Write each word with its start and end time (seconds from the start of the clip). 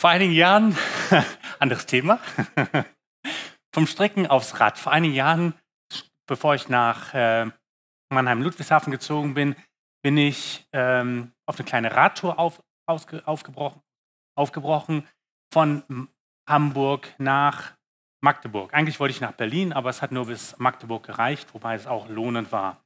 Vor 0.00 0.08
einigen 0.08 0.32
Jahren, 0.32 0.74
anderes 1.58 1.84
Thema, 1.84 2.20
vom 3.74 3.86
Strecken 3.86 4.26
aufs 4.26 4.58
Rad. 4.58 4.78
Vor 4.78 4.92
einigen 4.92 5.12
Jahren, 5.12 5.52
bevor 6.26 6.54
ich 6.54 6.70
nach 6.70 7.12
äh, 7.12 7.50
Mannheim-Ludwigshafen 8.08 8.92
gezogen 8.92 9.34
bin, 9.34 9.56
bin 10.02 10.16
ich 10.16 10.66
ähm, 10.72 11.32
auf 11.44 11.58
eine 11.58 11.66
kleine 11.66 11.94
Radtour 11.94 12.38
auf, 12.38 12.62
ausge, 12.86 13.20
aufgebrochen, 13.26 13.82
aufgebrochen 14.38 15.06
von 15.52 16.08
Hamburg 16.48 17.14
nach 17.18 17.72
Magdeburg. 18.22 18.72
Eigentlich 18.72 19.00
wollte 19.00 19.12
ich 19.12 19.20
nach 19.20 19.32
Berlin, 19.32 19.74
aber 19.74 19.90
es 19.90 20.00
hat 20.00 20.12
nur 20.12 20.28
bis 20.28 20.58
Magdeburg 20.58 21.04
gereicht, 21.04 21.52
wobei 21.52 21.74
es 21.74 21.86
auch 21.86 22.08
lohnend 22.08 22.52
war. 22.52 22.82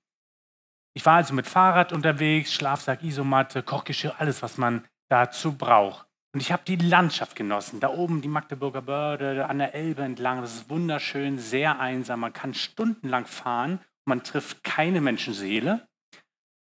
Ich 0.96 1.07
war 1.07 1.15
also 1.15 1.33
mit 1.33 1.46
Fahrrad 1.46 1.93
unterwegs, 1.93 2.53
Schlafsack, 2.53 3.05
Isomatte, 3.05 3.62
Kochgeschirr, 3.62 4.17
alles, 4.19 4.43
was 4.43 4.59
man 4.59 4.85
dazu 5.09 5.57
braucht. 5.57 6.09
Und 6.35 6.41
ich 6.41 6.51
habe 6.51 6.64
die 6.66 6.75
Landschaft 6.75 7.37
genossen. 7.37 7.79
Da 7.79 7.91
oben 7.91 8.21
die 8.21 8.29
Magdeburger 8.29 8.82
Börde, 8.82 9.46
an 9.49 9.59
der 9.59 9.72
Elbe 9.72 10.03
entlang. 10.03 10.40
Das 10.40 10.57
ist 10.57 10.68
wunderschön, 10.68 11.39
sehr 11.39 11.79
einsam. 11.79 12.21
Man 12.21 12.32
kann 12.32 12.54
stundenlang 12.54 13.26
fahren. 13.26 13.79
Man 14.04 14.25
trifft 14.25 14.64
keine 14.64 15.00
Menschenseele. 15.00 15.86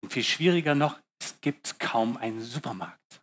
Und 0.01 0.13
viel 0.13 0.23
schwieriger 0.23 0.77
noch, 0.77 1.01
es 1.21 1.41
gibt 1.41 1.81
kaum 1.81 2.17
einen 2.17 2.41
Supermarkt. 2.41 3.21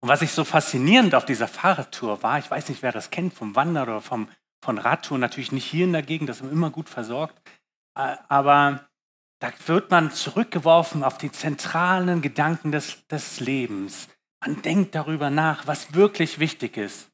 Und 0.00 0.08
was 0.08 0.22
ich 0.22 0.30
so 0.30 0.44
faszinierend 0.44 1.16
auf 1.16 1.24
dieser 1.24 1.48
Fahrradtour 1.48 2.22
war, 2.22 2.38
ich 2.38 2.48
weiß 2.48 2.68
nicht, 2.68 2.82
wer 2.82 2.92
das 2.92 3.10
kennt 3.10 3.34
vom 3.34 3.56
Wandern 3.56 3.88
oder 3.88 4.00
vom, 4.00 4.28
von 4.64 4.78
Radtour, 4.78 5.18
natürlich 5.18 5.50
nicht 5.50 5.66
hier 5.66 5.84
in 5.84 5.92
der 5.92 6.02
Gegend, 6.02 6.28
das 6.28 6.40
ist 6.40 6.52
immer 6.52 6.70
gut 6.70 6.88
versorgt, 6.88 7.36
äh, 7.96 8.16
aber 8.28 8.88
da 9.42 9.52
wird 9.66 9.90
man 9.90 10.12
zurückgeworfen 10.12 11.02
auf 11.02 11.18
die 11.18 11.32
zentralen 11.32 12.22
Gedanken 12.22 12.70
des, 12.70 13.04
des 13.08 13.40
Lebens. 13.40 14.06
Man 14.40 14.62
denkt 14.62 14.94
darüber 14.94 15.30
nach, 15.30 15.66
was 15.66 15.94
wirklich 15.94 16.38
wichtig 16.38 16.76
ist. 16.76 17.08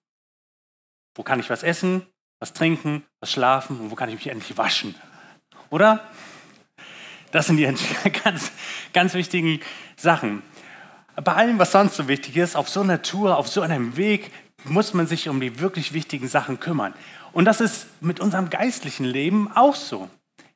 Wo 1.14 1.22
kann 1.22 1.40
ich 1.40 1.48
was 1.48 1.62
essen, 1.62 2.06
was 2.38 2.52
trinken, 2.52 3.02
was 3.20 3.32
schlafen 3.32 3.80
und 3.80 3.90
wo 3.90 3.94
kann 3.94 4.10
ich 4.10 4.16
mich 4.16 4.26
endlich 4.26 4.58
waschen? 4.58 4.94
Oder? 5.70 6.06
Das 7.30 7.46
sind 7.46 7.56
die 7.56 7.64
ganz, 8.24 8.52
ganz 8.92 9.14
wichtigen 9.14 9.60
Sachen. 9.96 10.42
Bei 11.16 11.32
allem, 11.32 11.58
was 11.58 11.72
sonst 11.72 11.96
so 11.96 12.08
wichtig 12.08 12.36
ist, 12.36 12.56
auf 12.56 12.68
so 12.68 12.82
einer 12.82 13.00
Tour, 13.00 13.38
auf 13.38 13.48
so 13.48 13.62
einem 13.62 13.96
Weg, 13.96 14.32
muss 14.64 14.92
man 14.92 15.06
sich 15.06 15.30
um 15.30 15.40
die 15.40 15.60
wirklich 15.60 15.94
wichtigen 15.94 16.28
Sachen 16.28 16.60
kümmern. 16.60 16.92
Und 17.32 17.46
das 17.46 17.62
ist 17.62 17.86
mit 18.02 18.20
unserem 18.20 18.50
geistlichen 18.50 19.06
Leben 19.06 19.50
auch 19.50 19.74
so. 19.74 20.10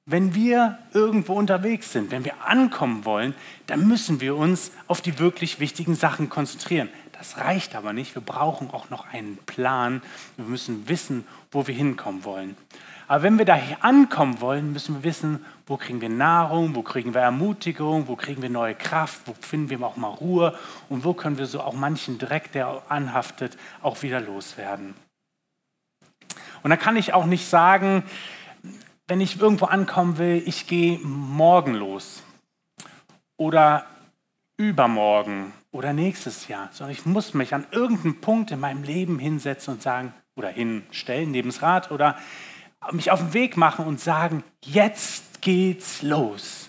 Wenn 0.05 0.35
wir 0.35 0.79
irgendwo 0.93 1.35
unterwegs 1.35 1.93
sind, 1.93 2.11
wenn 2.11 2.25
wir 2.25 2.45
ankommen 2.45 3.05
wollen, 3.05 3.35
dann 3.69 3.87
müssen 3.87 4.21
wir 4.21 4.37
uns 4.37 4.73
auf 4.89 5.01
die 5.01 5.21
wirklich 5.21 5.61
wichtigen 5.61 5.95
Sachen 5.95 6.29
konzentrieren. 6.29 6.89
Das 7.13 7.39
reicht 7.39 7.77
aber 7.77 7.93
nicht. 7.93 8.17
Wir 8.17 8.23
brauchen 8.23 8.71
auch 8.71 8.91
noch 8.91 9.13
einen 9.13 9.37
Plan. 9.47 10.03
Wir 10.37 10.45
müssen 10.45 10.89
wissen, 10.89 11.25
wo 11.53 11.69
wir 11.69 11.75
hinkommen 11.75 12.25
wollen. 12.25 12.57
Aber 13.07 13.23
wenn 13.23 13.39
wir 13.39 13.45
da 13.45 13.61
ankommen 13.81 14.41
wollen, 14.41 14.73
müssen 14.73 14.97
wir 14.97 15.05
wissen, 15.05 15.45
wo 15.67 15.77
kriegen 15.77 16.01
wir 16.01 16.09
Nahrung, 16.09 16.75
wo 16.75 16.83
kriegen 16.83 17.15
wir 17.15 17.21
Ermutigung, 17.21 18.09
wo 18.09 18.17
kriegen 18.17 18.43
wir 18.43 18.51
neue 18.51 18.75
Kraft, 18.75 19.21
wo 19.27 19.35
finden 19.41 19.71
wir 19.71 19.87
auch 19.87 19.97
mal 19.97 20.09
Ruhe 20.09 20.59
und 20.89 21.05
wo 21.05 21.15
können 21.15 21.39
wir 21.39 21.47
so 21.47 21.61
auch 21.61 21.75
manchen 21.75 22.19
Dreck, 22.19 22.51
der 22.51 22.83
anhaftet, 22.89 23.57
auch 23.83 24.03
wieder 24.03 24.21
loswerden. 24.21 24.95
Und 26.65 26.71
da 26.71 26.77
kann 26.77 26.97
ich 26.97 27.13
auch 27.13 27.27
nicht 27.27 27.49
sagen, 27.49 28.03
wenn 29.09 29.21
ich 29.21 29.41
irgendwo 29.41 29.67
ankommen 29.67 30.19
will, 30.19 30.43
ich 30.47 30.67
gehe 30.67 30.99
morgen 31.01 31.75
los 31.75 32.23
oder 33.37 33.87
übermorgen 34.57 35.53
oder 35.71 35.93
nächstes 35.93 36.49
Jahr, 36.49 36.69
sondern 36.73 36.93
ich 36.93 37.07
muss 37.07 37.35
mich 37.35 37.55
an 37.55 37.67
irgendeinen 37.71 38.21
Punkt 38.21 38.51
in 38.51 38.61
meinem 38.61 38.83
Leben 38.85 39.19
hinsetzen 39.19 39.75
und 39.75 39.83
sagen 39.83 40.15
oder 40.37 40.49
hinstellen 40.49 41.35
Rad 41.51 41.91
oder 41.91 42.17
mich 42.93 43.11
auf 43.11 43.21
den 43.21 43.35
Weg 43.35 43.57
machen 43.57 43.87
und 43.87 44.01
sagen, 44.01 44.45
jetzt 44.65 45.43
geht's 45.43 46.03
los. 46.03 46.69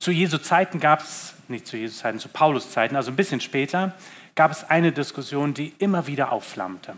Zu 0.00 0.12
Jesu 0.12 0.38
Zeiten 0.38 0.78
gab 0.78 1.00
es, 1.00 1.34
nicht 1.48 1.66
zu 1.66 1.76
Jesu 1.76 1.96
Zeiten, 1.96 2.18
zu 2.18 2.28
Paulus 2.28 2.70
Zeiten, 2.70 2.94
also 2.94 3.10
ein 3.10 3.16
bisschen 3.16 3.40
später, 3.40 3.94
gab 4.34 4.52
es 4.52 4.64
eine 4.64 4.92
Diskussion, 4.92 5.54
die 5.54 5.74
immer 5.78 6.06
wieder 6.06 6.30
aufflammte. 6.30 6.94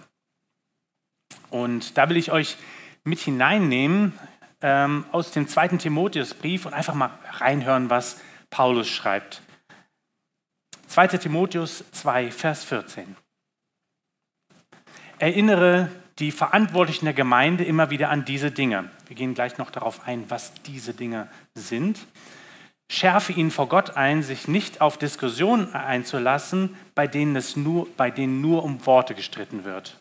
Und 1.49 1.97
da 1.97 2.09
will 2.09 2.19
ich 2.19 2.31
euch 2.31 2.59
mit 3.03 3.19
hineinnehmen 3.19 4.13
ähm, 4.61 5.07
aus 5.13 5.33
dem 5.33 5.49
zweiten 5.49 5.79
Timotheusbrief 5.79 6.67
und 6.67 6.75
einfach 6.75 6.95
mal 6.95 7.11
reinhören, 7.33 7.89
was 7.89 8.21
Paulus 8.51 8.89
schreibt. 8.89 9.41
2. 10.89 11.07
Timotheus 11.09 11.85
2, 11.93 12.31
Vers 12.31 12.65
14. 12.65 13.17
Erinnere 15.19 15.91
die 16.19 16.33
Verantwortlichen 16.33 17.07
der 17.07 17.15
Gemeinde 17.15 17.65
immer 17.65 17.89
wieder 17.89 18.11
an 18.11 18.27
diese 18.27 18.51
Dinge. 18.51 18.91
Wir 19.07 19.17
gehen 19.17 19.35
gleich 19.35 19.57
noch 19.57 19.71
darauf 19.71 20.07
ein, 20.07 20.29
was 20.29 20.53
diese 20.65 20.93
Dinge 20.93 21.29
sind 21.55 21.99
schärfe 22.91 23.33
ihn 23.33 23.53
vor 23.53 23.69
Gott 23.69 23.97
ein, 23.97 24.23
sich 24.23 24.49
nicht 24.49 24.81
auf 24.81 24.99
Diskussionen 24.99 25.73
einzulassen, 25.75 26.77
bei 26.97 27.07
denen, 27.07 27.37
es 27.37 27.55
nur, 27.55 27.89
bei 27.97 28.11
denen 28.11 28.41
nur 28.41 28.65
um 28.65 28.85
Worte 28.85 29.15
gestritten 29.15 29.65
wird. 29.65 29.97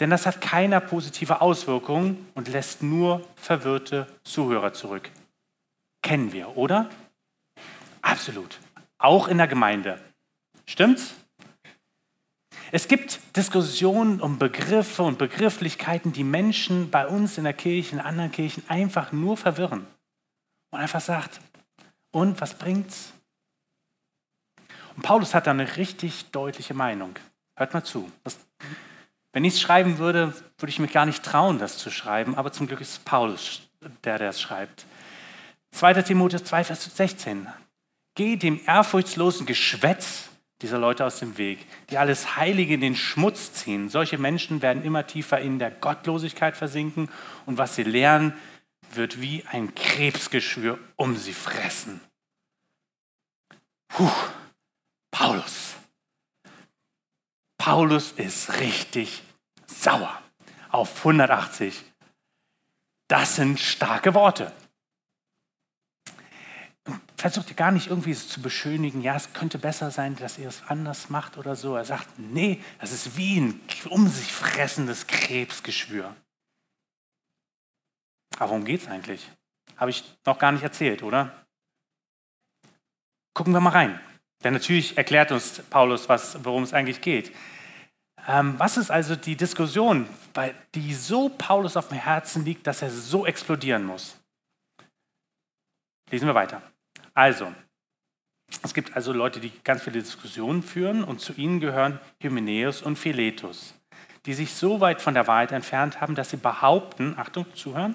Denn 0.00 0.10
das 0.10 0.26
hat 0.26 0.40
keine 0.40 0.80
positive 0.80 1.40
Auswirkung 1.40 2.26
und 2.34 2.48
lässt 2.48 2.82
nur 2.82 3.24
verwirrte 3.36 4.08
Zuhörer 4.24 4.72
zurück. 4.72 5.08
Kennen 6.02 6.32
wir, 6.32 6.56
oder? 6.56 6.90
Absolut. 8.02 8.58
Auch 8.98 9.28
in 9.28 9.38
der 9.38 9.46
Gemeinde. 9.46 10.00
Stimmt's? 10.66 11.14
Es 12.72 12.88
gibt 12.88 13.20
Diskussionen 13.36 14.20
um 14.20 14.38
Begriffe 14.38 15.04
und 15.04 15.16
Begrifflichkeiten, 15.16 16.12
die 16.12 16.24
Menschen 16.24 16.90
bei 16.90 17.06
uns 17.06 17.38
in 17.38 17.44
der 17.44 17.52
Kirche, 17.52 17.94
in 17.94 18.00
anderen 18.00 18.32
Kirchen 18.32 18.64
einfach 18.66 19.12
nur 19.12 19.36
verwirren. 19.36 19.86
Und 20.72 20.80
einfach 20.80 21.00
sagt, 21.00 21.40
und 22.14 22.40
was 22.40 22.54
bringt's? 22.54 23.12
Und 24.96 25.02
Paulus 25.02 25.34
hat 25.34 25.46
da 25.46 25.50
eine 25.50 25.76
richtig 25.76 26.30
deutliche 26.30 26.72
Meinung. 26.72 27.16
Hört 27.56 27.74
mal 27.74 27.82
zu. 27.82 28.10
Das, 28.22 28.38
wenn 29.32 29.44
ich 29.44 29.54
es 29.54 29.60
schreiben 29.60 29.98
würde, 29.98 30.32
würde 30.58 30.70
ich 30.70 30.78
mich 30.78 30.92
gar 30.92 31.06
nicht 31.06 31.24
trauen, 31.24 31.58
das 31.58 31.76
zu 31.76 31.90
schreiben, 31.90 32.36
aber 32.36 32.52
zum 32.52 32.68
Glück 32.68 32.80
ist 32.80 32.92
es 32.92 32.98
Paulus, 33.00 33.62
der 34.04 34.18
das 34.18 34.40
schreibt. 34.40 34.86
2. 35.72 36.02
Timotheus 36.02 36.44
2, 36.44 36.64
Vers 36.64 36.96
16. 36.96 37.48
Geh 38.14 38.36
dem 38.36 38.60
ehrfurchtslosen 38.64 39.44
Geschwätz 39.44 40.28
dieser 40.62 40.78
Leute 40.78 41.04
aus 41.04 41.18
dem 41.18 41.36
Weg, 41.36 41.66
die 41.90 41.98
alles 41.98 42.36
Heilige 42.36 42.74
in 42.74 42.80
den 42.80 42.94
Schmutz 42.94 43.52
ziehen. 43.52 43.88
Solche 43.88 44.18
Menschen 44.18 44.62
werden 44.62 44.84
immer 44.84 45.04
tiefer 45.04 45.40
in 45.40 45.58
der 45.58 45.72
Gottlosigkeit 45.72 46.56
versinken 46.56 47.10
und 47.44 47.58
was 47.58 47.74
sie 47.74 47.82
lernen, 47.82 48.34
wird 48.96 49.20
wie 49.20 49.44
ein 49.46 49.74
Krebsgeschwür 49.74 50.78
um 50.96 51.16
sie 51.16 51.32
fressen. 51.32 52.00
Puh, 53.88 54.10
Paulus. 55.10 55.74
Paulus 57.58 58.12
ist 58.12 58.60
richtig 58.60 59.22
sauer 59.66 60.20
auf 60.70 60.98
180. 60.98 61.82
Das 63.08 63.36
sind 63.36 63.60
starke 63.60 64.14
Worte 64.14 64.52
versucht 67.24 67.48
ihr 67.48 67.56
gar 67.56 67.70
nicht 67.70 67.86
irgendwie 67.86 68.14
zu 68.14 68.42
beschönigen, 68.42 69.00
ja, 69.00 69.16
es 69.16 69.32
könnte 69.32 69.56
besser 69.56 69.90
sein, 69.90 70.14
dass 70.16 70.36
ihr 70.36 70.46
es 70.46 70.62
anders 70.68 71.08
macht 71.08 71.38
oder 71.38 71.56
so. 71.56 71.74
Er 71.74 71.86
sagt, 71.86 72.18
nee, 72.18 72.60
das 72.82 72.92
ist 72.92 73.16
wie 73.16 73.40
ein 73.40 73.60
um 73.88 74.08
sich 74.08 74.30
fressendes 74.30 75.06
Krebsgeschwür. 75.06 76.14
Aber 78.38 78.50
worum 78.50 78.64
geht 78.64 78.82
es 78.82 78.88
eigentlich? 78.88 79.28
Habe 79.76 79.90
ich 79.90 80.04
noch 80.24 80.38
gar 80.38 80.52
nicht 80.52 80.62
erzählt, 80.62 81.02
oder? 81.02 81.44
Gucken 83.34 83.52
wir 83.52 83.60
mal 83.60 83.70
rein. 83.70 84.00
Denn 84.42 84.52
natürlich 84.52 84.96
erklärt 84.96 85.32
uns 85.32 85.62
Paulus, 85.70 86.08
worum 86.08 86.62
es 86.62 86.74
eigentlich 86.74 87.00
geht. 87.00 87.34
Ähm, 88.26 88.54
was 88.58 88.76
ist 88.76 88.90
also 88.90 89.16
die 89.16 89.36
Diskussion, 89.36 90.08
die 90.74 90.94
so 90.94 91.28
Paulus 91.28 91.76
auf 91.76 91.88
dem 91.88 91.98
Herzen 91.98 92.44
liegt, 92.44 92.66
dass 92.66 92.82
er 92.82 92.90
so 92.90 93.26
explodieren 93.26 93.84
muss? 93.84 94.16
Lesen 96.10 96.26
wir 96.26 96.34
weiter. 96.34 96.62
Also, 97.12 97.52
es 98.62 98.74
gibt 98.74 98.94
also 98.94 99.12
Leute, 99.12 99.40
die 99.40 99.52
ganz 99.62 99.82
viele 99.82 100.00
Diskussionen 100.00 100.62
führen 100.62 101.04
und 101.04 101.20
zu 101.20 101.32
ihnen 101.34 101.60
gehören 101.60 101.98
Hymenäus 102.20 102.82
und 102.82 102.96
Philetus, 102.96 103.74
die 104.26 104.34
sich 104.34 104.54
so 104.54 104.80
weit 104.80 105.02
von 105.02 105.14
der 105.14 105.26
Wahrheit 105.26 105.52
entfernt 105.52 106.00
haben, 106.00 106.14
dass 106.14 106.30
sie 106.30 106.36
behaupten, 106.36 107.14
Achtung, 107.18 107.46
zuhören, 107.54 107.94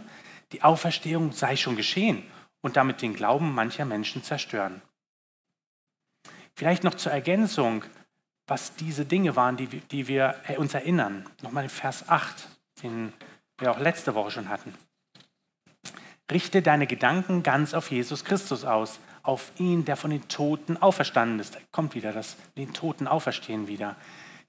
die 0.51 0.63
Auferstehung 0.63 1.31
sei 1.31 1.55
schon 1.55 1.75
geschehen 1.75 2.23
und 2.61 2.75
damit 2.75 3.01
den 3.01 3.13
Glauben 3.13 3.53
mancher 3.53 3.85
Menschen 3.85 4.23
zerstören. 4.23 4.81
Vielleicht 6.55 6.83
noch 6.83 6.95
zur 6.95 7.11
Ergänzung, 7.11 7.83
was 8.47 8.75
diese 8.75 9.05
Dinge 9.05 9.35
waren, 9.35 9.57
die, 9.57 9.67
die 9.67 10.07
wir 10.07 10.35
uns 10.57 10.73
erinnern. 10.73 11.25
Nochmal 11.41 11.65
in 11.65 11.69
Vers 11.69 12.09
8, 12.09 12.47
den 12.83 13.13
wir 13.57 13.71
auch 13.71 13.79
letzte 13.79 14.15
Woche 14.15 14.31
schon 14.31 14.49
hatten. 14.49 14.73
Richte 16.31 16.61
deine 16.61 16.87
Gedanken 16.87 17.43
ganz 17.43 17.73
auf 17.73 17.91
Jesus 17.91 18.25
Christus 18.25 18.65
aus, 18.65 18.99
auf 19.23 19.51
ihn, 19.57 19.85
der 19.85 19.95
von 19.95 20.11
den 20.11 20.27
Toten 20.27 20.77
auferstanden 20.77 21.39
ist. 21.39 21.55
Da 21.55 21.59
kommt 21.71 21.95
wieder 21.95 22.11
das, 22.11 22.35
den 22.57 22.73
Toten 22.73 23.07
auferstehen 23.07 23.67
wieder. 23.67 23.95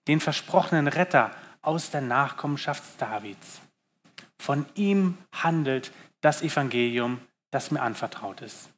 Den 0.08 0.20
versprochenen 0.20 0.88
Retter 0.88 1.31
aus 1.62 1.91
der 1.91 2.00
Nachkommenschaft 2.00 2.82
Davids. 2.99 3.61
Von 4.40 4.64
ihm 4.75 5.19
handelt 5.32 5.92
das 6.22 6.40
Evangelium, 6.40 7.20
das 7.50 7.70
mir 7.70 7.82
anvertraut 7.82 8.40
ist. 8.40 8.70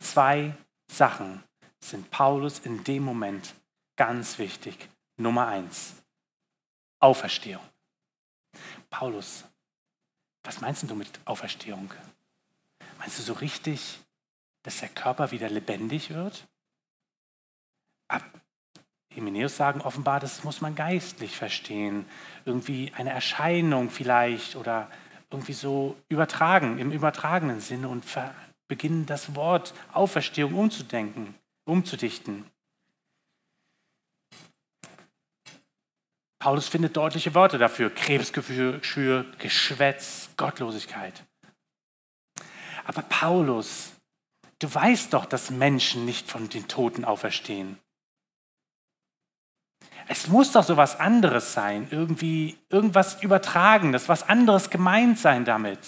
Zwei 0.00 0.54
Sachen 0.86 1.42
sind 1.80 2.10
Paulus 2.10 2.58
in 2.58 2.84
dem 2.84 3.02
Moment 3.02 3.54
ganz 3.96 4.36
wichtig. 4.36 4.90
Nummer 5.16 5.46
eins, 5.46 5.94
Auferstehung. 7.00 7.62
Paulus, 8.90 9.44
was 10.44 10.60
meinst 10.60 10.88
du 10.90 10.94
mit 10.94 11.08
Auferstehung? 11.24 11.90
Meinst 12.98 13.18
du 13.18 13.22
so 13.22 13.32
richtig 13.32 13.98
dass 14.62 14.80
der 14.80 14.88
Körper 14.88 15.30
wieder 15.30 15.48
lebendig 15.48 16.10
wird? 16.10 16.46
Ab 18.08 18.22
Hymenäus 19.14 19.56
sagen 19.56 19.80
offenbar, 19.80 20.20
das 20.20 20.44
muss 20.44 20.60
man 20.60 20.74
geistlich 20.74 21.36
verstehen. 21.36 22.06
Irgendwie 22.44 22.92
eine 22.96 23.10
Erscheinung 23.10 23.90
vielleicht 23.90 24.56
oder 24.56 24.90
irgendwie 25.30 25.52
so 25.52 25.96
übertragen, 26.08 26.78
im 26.78 26.92
übertragenen 26.92 27.60
Sinne 27.60 27.88
und 27.88 28.04
beginnen 28.68 29.06
das 29.06 29.34
Wort 29.34 29.74
Auferstehung 29.92 30.54
umzudenken, 30.54 31.34
umzudichten. 31.64 32.44
Paulus 36.38 36.68
findet 36.68 36.96
deutliche 36.96 37.34
Worte 37.34 37.58
dafür. 37.58 37.90
Krebsgeschwür, 37.90 39.26
Geschwätz, 39.38 40.30
Gottlosigkeit. 40.36 41.22
Aber 42.84 43.02
Paulus 43.02 43.92
Du 44.62 44.72
weißt 44.72 45.12
doch, 45.12 45.24
dass 45.24 45.50
Menschen 45.50 46.04
nicht 46.04 46.30
von 46.30 46.48
den 46.48 46.68
Toten 46.68 47.04
auferstehen. 47.04 47.80
Es 50.08 50.28
muss 50.28 50.52
doch 50.52 50.64
so 50.64 50.76
was 50.76 50.98
anderes 50.98 51.52
sein, 51.52 51.88
irgendwie 51.90 52.58
irgendwas 52.68 53.22
Übertragenes, 53.22 54.08
was 54.08 54.28
anderes 54.28 54.70
gemeint 54.70 55.18
sein 55.18 55.44
damit. 55.44 55.78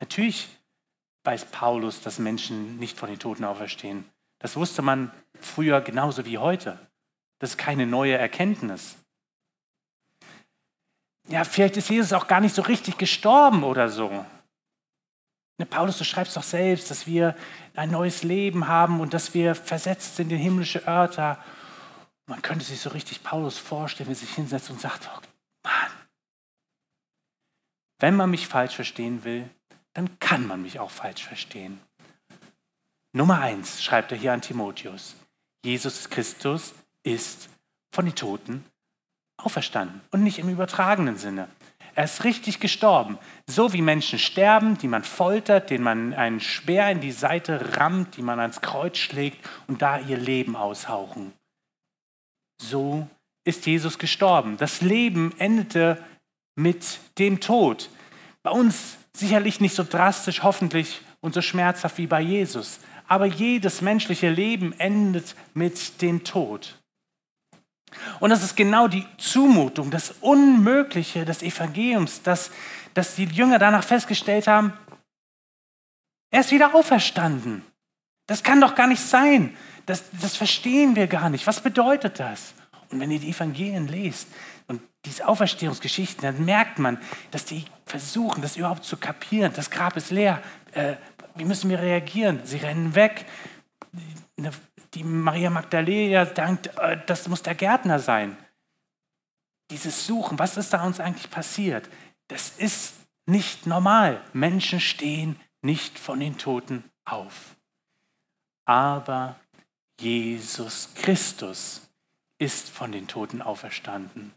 Natürlich 0.00 0.48
weiß 1.24 1.46
Paulus, 1.46 2.00
dass 2.02 2.18
Menschen 2.18 2.78
nicht 2.78 2.98
von 2.98 3.08
den 3.08 3.18
Toten 3.18 3.44
auferstehen. 3.44 4.04
Das 4.38 4.56
wusste 4.56 4.82
man 4.82 5.12
früher 5.38 5.80
genauso 5.80 6.24
wie 6.24 6.38
heute. 6.38 6.78
Das 7.38 7.50
ist 7.50 7.58
keine 7.58 7.86
neue 7.86 8.16
Erkenntnis. 8.16 8.96
Ja, 11.28 11.44
vielleicht 11.44 11.76
ist 11.76 11.90
Jesus 11.90 12.12
auch 12.12 12.26
gar 12.26 12.40
nicht 12.40 12.54
so 12.54 12.62
richtig 12.62 12.98
gestorben 12.98 13.62
oder 13.62 13.88
so. 13.88 14.24
Ne, 15.58 15.66
Paulus, 15.66 15.98
du 15.98 16.04
schreibst 16.04 16.36
doch 16.36 16.42
selbst, 16.42 16.90
dass 16.90 17.06
wir 17.06 17.36
ein 17.74 17.90
neues 17.90 18.22
Leben 18.22 18.66
haben 18.66 19.00
und 19.00 19.12
dass 19.12 19.34
wir 19.34 19.54
versetzt 19.54 20.16
sind 20.16 20.32
in 20.32 20.38
himmlische 20.38 20.86
Örter. 20.86 21.38
Man 22.30 22.42
könnte 22.42 22.64
sich 22.64 22.80
so 22.80 22.90
richtig 22.90 23.24
Paulus 23.24 23.58
vorstellen, 23.58 24.08
wie 24.08 24.12
er 24.12 24.16
sich 24.16 24.32
hinsetzt 24.32 24.70
und 24.70 24.80
sagt, 24.80 25.10
oh 25.12 25.20
Mann, 25.64 25.90
wenn 27.98 28.14
man 28.14 28.30
mich 28.30 28.46
falsch 28.46 28.76
verstehen 28.76 29.24
will, 29.24 29.50
dann 29.94 30.16
kann 30.20 30.46
man 30.46 30.62
mich 30.62 30.78
auch 30.78 30.92
falsch 30.92 31.24
verstehen. 31.24 31.80
Nummer 33.12 33.40
eins 33.40 33.82
schreibt 33.82 34.12
er 34.12 34.18
hier 34.18 34.32
an 34.32 34.42
Timotheus. 34.42 35.16
Jesus 35.64 36.08
Christus 36.08 36.72
ist 37.02 37.48
von 37.90 38.04
den 38.04 38.14
Toten 38.14 38.64
auferstanden 39.36 40.00
und 40.12 40.22
nicht 40.22 40.38
im 40.38 40.50
übertragenen 40.50 41.16
Sinne. 41.16 41.48
Er 41.96 42.04
ist 42.04 42.22
richtig 42.22 42.60
gestorben. 42.60 43.18
So 43.48 43.72
wie 43.72 43.82
Menschen 43.82 44.20
sterben, 44.20 44.78
die 44.78 44.86
man 44.86 45.02
foltert, 45.02 45.70
denen 45.70 45.82
man 45.82 46.14
einen 46.14 46.38
Speer 46.38 46.92
in 46.92 47.00
die 47.00 47.10
Seite 47.10 47.76
rammt, 47.76 48.16
die 48.16 48.22
man 48.22 48.38
ans 48.38 48.60
Kreuz 48.60 48.98
schlägt 48.98 49.44
und 49.66 49.82
da 49.82 49.98
ihr 49.98 50.16
Leben 50.16 50.54
aushauchen. 50.54 51.32
So 52.60 53.08
ist 53.44 53.64
Jesus 53.64 53.98
gestorben. 53.98 54.58
Das 54.58 54.82
Leben 54.82 55.34
endete 55.38 56.02
mit 56.56 57.00
dem 57.18 57.40
Tod. 57.40 57.88
Bei 58.42 58.50
uns 58.50 58.98
sicherlich 59.14 59.60
nicht 59.60 59.74
so 59.74 59.84
drastisch, 59.84 60.42
hoffentlich 60.42 61.00
und 61.20 61.34
so 61.34 61.40
schmerzhaft 61.40 61.96
wie 61.98 62.06
bei 62.06 62.20
Jesus. 62.20 62.80
Aber 63.08 63.24
jedes 63.24 63.80
menschliche 63.80 64.28
Leben 64.28 64.78
endet 64.78 65.34
mit 65.54 66.02
dem 66.02 66.22
Tod. 66.22 66.78
Und 68.20 68.30
das 68.30 68.44
ist 68.44 68.56
genau 68.56 68.86
die 68.88 69.06
Zumutung, 69.16 69.90
das 69.90 70.14
Unmögliche 70.20 71.24
des 71.24 71.42
Evangeliums, 71.42 72.22
dass, 72.22 72.50
dass 72.94 73.16
die 73.16 73.24
Jünger 73.24 73.58
danach 73.58 73.82
festgestellt 73.82 74.46
haben, 74.46 74.72
er 76.30 76.40
ist 76.40 76.52
wieder 76.52 76.74
auferstanden. 76.74 77.64
Das 78.26 78.44
kann 78.44 78.60
doch 78.60 78.76
gar 78.76 78.86
nicht 78.86 79.02
sein. 79.02 79.56
Das, 79.90 80.04
das 80.22 80.36
verstehen 80.36 80.94
wir 80.94 81.08
gar 81.08 81.30
nicht. 81.30 81.48
Was 81.48 81.60
bedeutet 81.60 82.20
das? 82.20 82.54
Und 82.90 83.00
wenn 83.00 83.10
ihr 83.10 83.18
die 83.18 83.30
Evangelien 83.30 83.88
lest 83.88 84.28
und 84.68 84.80
diese 85.04 85.26
Auferstehungsgeschichten, 85.26 86.22
dann 86.22 86.44
merkt 86.44 86.78
man, 86.78 86.96
dass 87.32 87.44
die 87.44 87.64
versuchen, 87.86 88.40
das 88.40 88.56
überhaupt 88.56 88.84
zu 88.84 88.96
kapieren. 88.96 89.52
Das 89.52 89.68
Grab 89.68 89.96
ist 89.96 90.12
leer. 90.12 90.40
Äh, 90.74 90.94
wie 91.34 91.44
müssen 91.44 91.68
wir 91.70 91.80
reagieren? 91.80 92.38
Sie 92.44 92.58
rennen 92.58 92.94
weg. 92.94 93.26
Die 94.94 95.02
Maria 95.02 95.50
Magdalena 95.50 96.24
denkt, 96.24 96.70
äh, 96.78 96.96
das 97.06 97.26
muss 97.26 97.42
der 97.42 97.56
Gärtner 97.56 97.98
sein. 97.98 98.36
Dieses 99.72 100.06
Suchen, 100.06 100.38
was 100.38 100.56
ist 100.56 100.72
da 100.72 100.84
uns 100.84 101.00
eigentlich 101.00 101.32
passiert? 101.32 101.88
Das 102.28 102.50
ist 102.58 102.94
nicht 103.26 103.66
normal. 103.66 104.20
Menschen 104.34 104.78
stehen 104.78 105.34
nicht 105.62 105.98
von 105.98 106.20
den 106.20 106.38
Toten 106.38 106.84
auf. 107.04 107.56
Aber 108.66 109.34
Jesus 110.00 110.88
Christus 110.94 111.82
ist 112.38 112.70
von 112.70 112.90
den 112.90 113.06
Toten 113.06 113.42
auferstanden. 113.42 114.32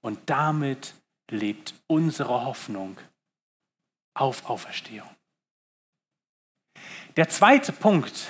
Und 0.00 0.18
damit 0.28 0.94
lebt 1.30 1.74
unsere 1.86 2.44
Hoffnung 2.44 2.98
auf 4.14 4.50
Auferstehung. 4.50 5.08
Der 7.16 7.28
zweite 7.28 7.72
Punkt, 7.72 8.28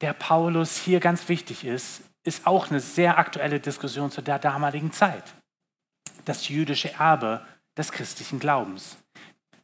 der 0.00 0.14
Paulus 0.14 0.78
hier 0.78 0.98
ganz 0.98 1.28
wichtig 1.28 1.64
ist, 1.64 2.02
ist 2.24 2.46
auch 2.46 2.70
eine 2.70 2.80
sehr 2.80 3.18
aktuelle 3.18 3.60
Diskussion 3.60 4.10
zu 4.10 4.22
der 4.22 4.38
damaligen 4.38 4.92
Zeit. 4.92 5.34
Das 6.24 6.48
jüdische 6.48 6.92
Erbe 6.94 7.46
des 7.76 7.92
christlichen 7.92 8.38
Glaubens. 8.38 8.96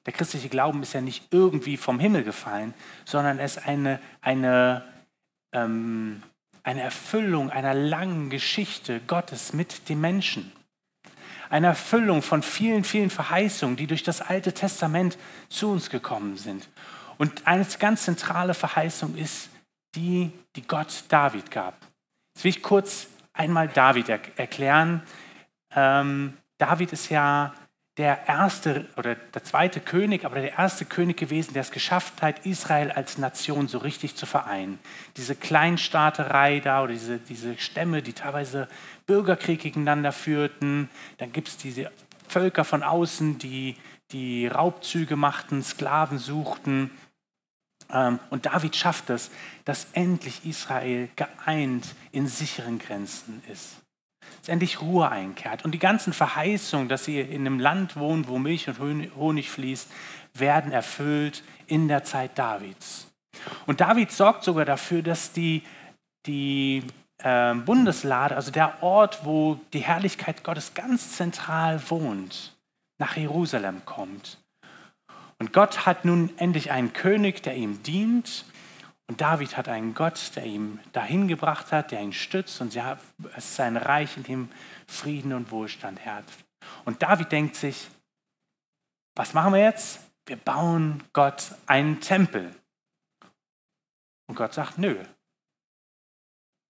Der 0.09 0.15
christliche 0.15 0.49
Glauben 0.49 0.83
ist 0.83 0.95
ja 0.95 1.03
nicht 1.03 1.35
irgendwie 1.35 1.77
vom 1.77 2.01
Himmel 2.01 2.25
gefallen, 2.25 2.73
sondern 3.05 3.39
es 3.39 3.59
ist 3.59 3.67
eine, 3.67 4.01
eine, 4.23 4.83
ähm, 5.53 6.23
eine 6.63 6.81
Erfüllung 6.81 7.51
einer 7.51 7.75
langen 7.75 8.31
Geschichte 8.31 9.03
Gottes 9.07 9.53
mit 9.53 9.91
den 9.91 10.01
Menschen. 10.01 10.51
Eine 11.51 11.67
Erfüllung 11.67 12.23
von 12.23 12.43
vielen, 12.43 12.85
vielen 12.85 13.11
Verheißungen, 13.11 13.77
die 13.77 13.87
durch 13.87 14.03
das 14.03 14.23
Alte 14.23 14.55
Testament 14.55 15.19
zu 15.51 15.71
uns 15.71 15.91
gekommen 15.91 16.39
sind. 16.39 16.71
Und 17.19 17.47
eine 17.47 17.67
ganz 17.79 18.05
zentrale 18.05 18.55
Verheißung 18.55 19.15
ist 19.15 19.51
die, 19.95 20.33
die 20.57 20.67
Gott 20.67 21.05
David 21.11 21.51
gab. 21.51 21.75
Jetzt 22.35 22.45
will 22.45 22.51
ich 22.53 22.63
kurz 22.63 23.09
einmal 23.35 23.69
David 23.69 24.09
er 24.09 24.21
erklären. 24.37 25.03
Ähm, 25.77 26.33
David 26.57 26.95
ist 26.95 27.11
ja 27.11 27.53
der 27.99 28.29
erste 28.29 28.87
oder 28.97 29.17
der 29.17 29.43
zweite 29.43 29.81
König, 29.81 30.25
aber 30.25 30.37
der 30.37 30.57
erste 30.57 30.85
König 30.85 31.17
gewesen, 31.17 31.53
der 31.53 31.63
es 31.63 31.73
geschafft 31.73 32.23
hat, 32.23 32.47
Israel 32.47 32.93
als 32.93 33.19
Nation 33.19 33.67
so 33.67 33.79
richtig 33.79 34.15
zu 34.15 34.25
vereinen. 34.25 34.79
Diese 35.17 35.35
Kleinstaaterei 35.35 36.61
da 36.61 36.85
oder 36.85 36.93
diese, 36.93 37.19
diese 37.19 37.59
Stämme, 37.59 38.01
die 38.01 38.13
teilweise 38.13 38.69
Bürgerkrieg 39.07 39.61
gegeneinander 39.61 40.13
führten. 40.13 40.89
Dann 41.19 41.33
gibt 41.33 41.49
es 41.49 41.57
diese 41.57 41.91
Völker 42.29 42.65
von 42.65 42.85
außen, 42.85 43.39
die, 43.39 43.75
die 44.13 44.47
Raubzüge 44.47 45.17
machten, 45.17 45.65
Sklaven 45.65 46.19
suchten. 46.19 46.93
Ähm, 47.91 48.21
und 48.31 48.47
David 48.47 48.77
schafft 48.77 49.11
es, 49.11 49.33
dass 49.65 49.89
endlich 49.93 50.47
Israel 50.47 51.09
geeint 51.17 51.97
in 52.13 52.29
sicheren 52.29 52.79
Grenzen 52.79 53.43
ist 53.53 53.79
endlich 54.47 54.81
Ruhe 54.81 55.11
einkehrt. 55.11 55.65
Und 55.65 55.73
die 55.73 55.79
ganzen 55.79 56.13
Verheißungen, 56.13 56.89
dass 56.89 57.05
sie 57.05 57.21
in 57.21 57.47
einem 57.47 57.59
Land 57.59 57.97
wohnen, 57.97 58.29
wo 58.29 58.39
Milch 58.39 58.69
und 58.69 58.79
Honig 59.17 59.51
fließt, 59.51 59.91
werden 60.35 60.71
erfüllt 60.73 61.43
in 61.67 61.89
der 61.89 62.05
Zeit 62.05 62.39
Davids. 62.39 63.09
Und 63.67 63.81
David 63.81 64.13
sorgt 64.13 64.45
sogar 64.45 64.65
dafür, 64.65 65.03
dass 65.03 65.33
die, 65.33 65.63
die 66.27 66.83
äh, 67.19 67.55
Bundeslade, 67.55 68.37
also 68.37 68.51
der 68.51 68.83
Ort, 68.83 69.25
wo 69.25 69.61
die 69.73 69.81
Herrlichkeit 69.81 70.45
Gottes 70.45 70.75
ganz 70.75 71.17
zentral 71.17 71.81
wohnt, 71.91 72.57
nach 72.99 73.17
Jerusalem 73.17 73.85
kommt. 73.85 74.39
Und 75.39 75.53
Gott 75.53 75.87
hat 75.87 76.05
nun 76.05 76.31
endlich 76.37 76.71
einen 76.73 76.93
König, 76.93 77.43
der 77.43 77.57
ihm 77.57 77.83
dient 77.83 78.45
und 79.09 79.21
David 79.21 79.57
hat 79.57 79.69
einen 79.69 79.95
Gott, 79.95 80.37
der 80.37 80.45
ihn 80.45 80.81
dahin 80.93 81.29
gebracht 81.29 81.73
hat, 81.73 81.93
der 81.93 82.01
ihn 82.03 82.13
stützt 82.13 82.61
und 82.61 82.77
es 82.77 82.99
ist 83.37 83.57
sein 83.57 83.77
Reich, 83.77 84.17
in 84.19 84.23
dem 84.23 84.49
Frieden 84.87 85.33
und 85.33 85.51
Wohlstand 85.51 85.99
herrscht. 85.99 86.45
Und 86.85 87.03
David 87.03 87.33
denkt 87.33 87.57
sich, 87.57 87.89
was 89.17 89.33
machen 89.33 89.55
wir 89.55 89.61
jetzt? 89.61 90.01
Wir 90.27 90.37
bauen 90.37 91.03
Gott 91.15 91.55
einen 91.67 92.01
Tempel. 92.01 92.55
Und 94.29 94.35
Gott 94.37 94.53
sagt, 94.53 94.77
nö, 94.77 95.03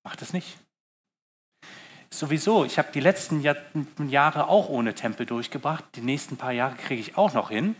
mach 0.04 0.14
das 0.14 0.32
nicht. 0.32 0.58
Sowieso, 2.10 2.64
ich 2.64 2.78
habe 2.78 2.92
die 2.92 3.00
letzten 3.00 3.42
Jahre 4.08 4.46
auch 4.46 4.68
ohne 4.68 4.94
Tempel 4.94 5.26
durchgebracht. 5.26 5.84
Die 5.96 6.00
nächsten 6.00 6.36
paar 6.36 6.52
Jahre 6.52 6.76
kriege 6.76 7.00
ich 7.00 7.18
auch 7.18 7.34
noch 7.34 7.50
hin. 7.50 7.74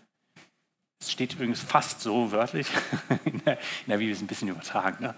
Es 1.01 1.13
steht 1.13 1.35
übrigens 1.35 1.61
fast 1.61 2.01
so 2.01 2.33
wörtlich, 2.33 2.69
in 3.25 3.43
der, 3.45 3.59
in 3.59 3.89
der 3.89 3.99
Bibel 3.99 4.13
ist 4.13 4.21
ein 4.21 4.27
bisschen 4.27 4.49
übertragen. 4.49 5.05
Ne? 5.05 5.15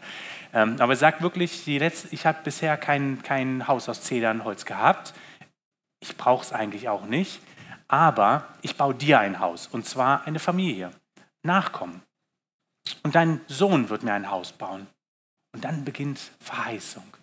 Ähm, 0.53 0.77
aber 0.79 0.93
es 0.93 1.01
sagt 1.01 1.23
wirklich, 1.23 1.67
letzte, 1.67 2.09
ich 2.15 2.27
habe 2.27 2.39
bisher 2.45 2.77
kein, 2.77 3.23
kein 3.23 3.67
Haus 3.67 3.89
aus 3.89 4.03
Zedernholz 4.03 4.65
gehabt. 4.65 5.15
Ich 6.01 6.17
brauche 6.17 6.45
es 6.45 6.53
eigentlich 6.53 6.89
auch 6.89 7.07
nicht. 7.07 7.41
Aber 7.89 8.47
ich 8.63 8.77
baue 8.77 8.95
dir 8.95 9.19
ein 9.19 9.41
Haus, 9.41 9.67
und 9.67 9.85
zwar 9.85 10.25
eine 10.25 10.39
Familie, 10.39 10.93
Nachkommen. 11.43 12.03
Und 13.03 13.17
dein 13.17 13.41
Sohn 13.49 13.89
wird 13.89 14.05
mir 14.05 14.13
ein 14.13 14.31
Haus 14.31 14.53
bauen. 14.53 14.87
Und 15.53 15.65
dann 15.65 15.85
beginnt 15.85 16.21
Verheißung. 16.39 17.17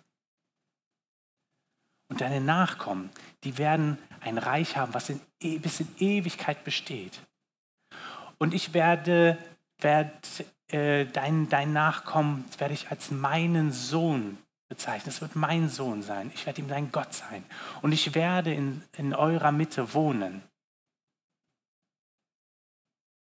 Und 2.10 2.20
deine 2.20 2.40
Nachkommen, 2.40 3.10
die 3.44 3.56
werden 3.56 3.98
ein 4.20 4.38
Reich 4.38 4.76
haben, 4.76 4.92
was 4.92 5.08
in, 5.08 5.20
e, 5.40 5.58
bis 5.58 5.80
in 5.80 5.88
Ewigkeit 5.98 6.64
besteht. 6.64 7.20
Und 8.38 8.54
ich 8.54 8.72
werde, 8.72 9.36
werde 9.78 10.12
äh, 10.68 11.06
dein, 11.06 11.48
dein 11.48 11.72
Nachkommen 11.72 12.44
werde 12.58 12.74
ich 12.74 12.90
als 12.90 13.10
meinen 13.10 13.72
Sohn 13.72 14.38
bezeichnen. 14.68 15.10
Es 15.10 15.20
wird 15.20 15.34
mein 15.34 15.68
Sohn 15.68 16.02
sein. 16.02 16.30
Ich 16.34 16.46
werde 16.46 16.60
ihm 16.60 16.68
dein 16.68 16.92
Gott 16.92 17.12
sein. 17.12 17.44
Und 17.82 17.92
ich 17.92 18.14
werde 18.14 18.52
in, 18.52 18.82
in 18.96 19.14
eurer 19.14 19.52
Mitte 19.52 19.94
wohnen. 19.94 20.42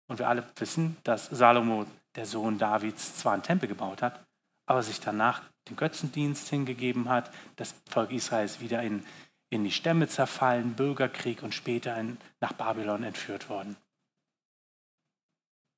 Und 0.07 0.19
wir 0.19 0.29
alle 0.29 0.45
wissen, 0.57 0.97
dass 1.05 1.27
Salomo, 1.27 1.87
der 2.15 2.27
Sohn 2.27 2.59
Davids, 2.59 3.17
zwar 3.17 3.33
einen 3.33 3.43
Tempel 3.43 3.69
gebaut 3.69 4.03
hat, 4.03 4.25
aber 4.67 4.83
sich 4.83 5.01
danach 5.01 5.43
den 5.69 5.77
Götzendienst 5.77 6.49
hingegeben 6.49 7.09
hat, 7.09 7.31
das 7.57 7.75
Volk 7.89 8.13
Israels 8.13 8.61
wieder 8.61 8.83
in, 8.83 9.05
in 9.51 9.65
die 9.65 9.73
Stämme 9.73 10.09
zerfallen, 10.09 10.75
Bürgerkrieg 10.75 11.43
und 11.43 11.55
später 11.55 11.97
in, 11.99 12.19
nach 12.41 12.53
Babylon 12.53 13.03
entführt 13.03 13.49
worden. 13.49 13.77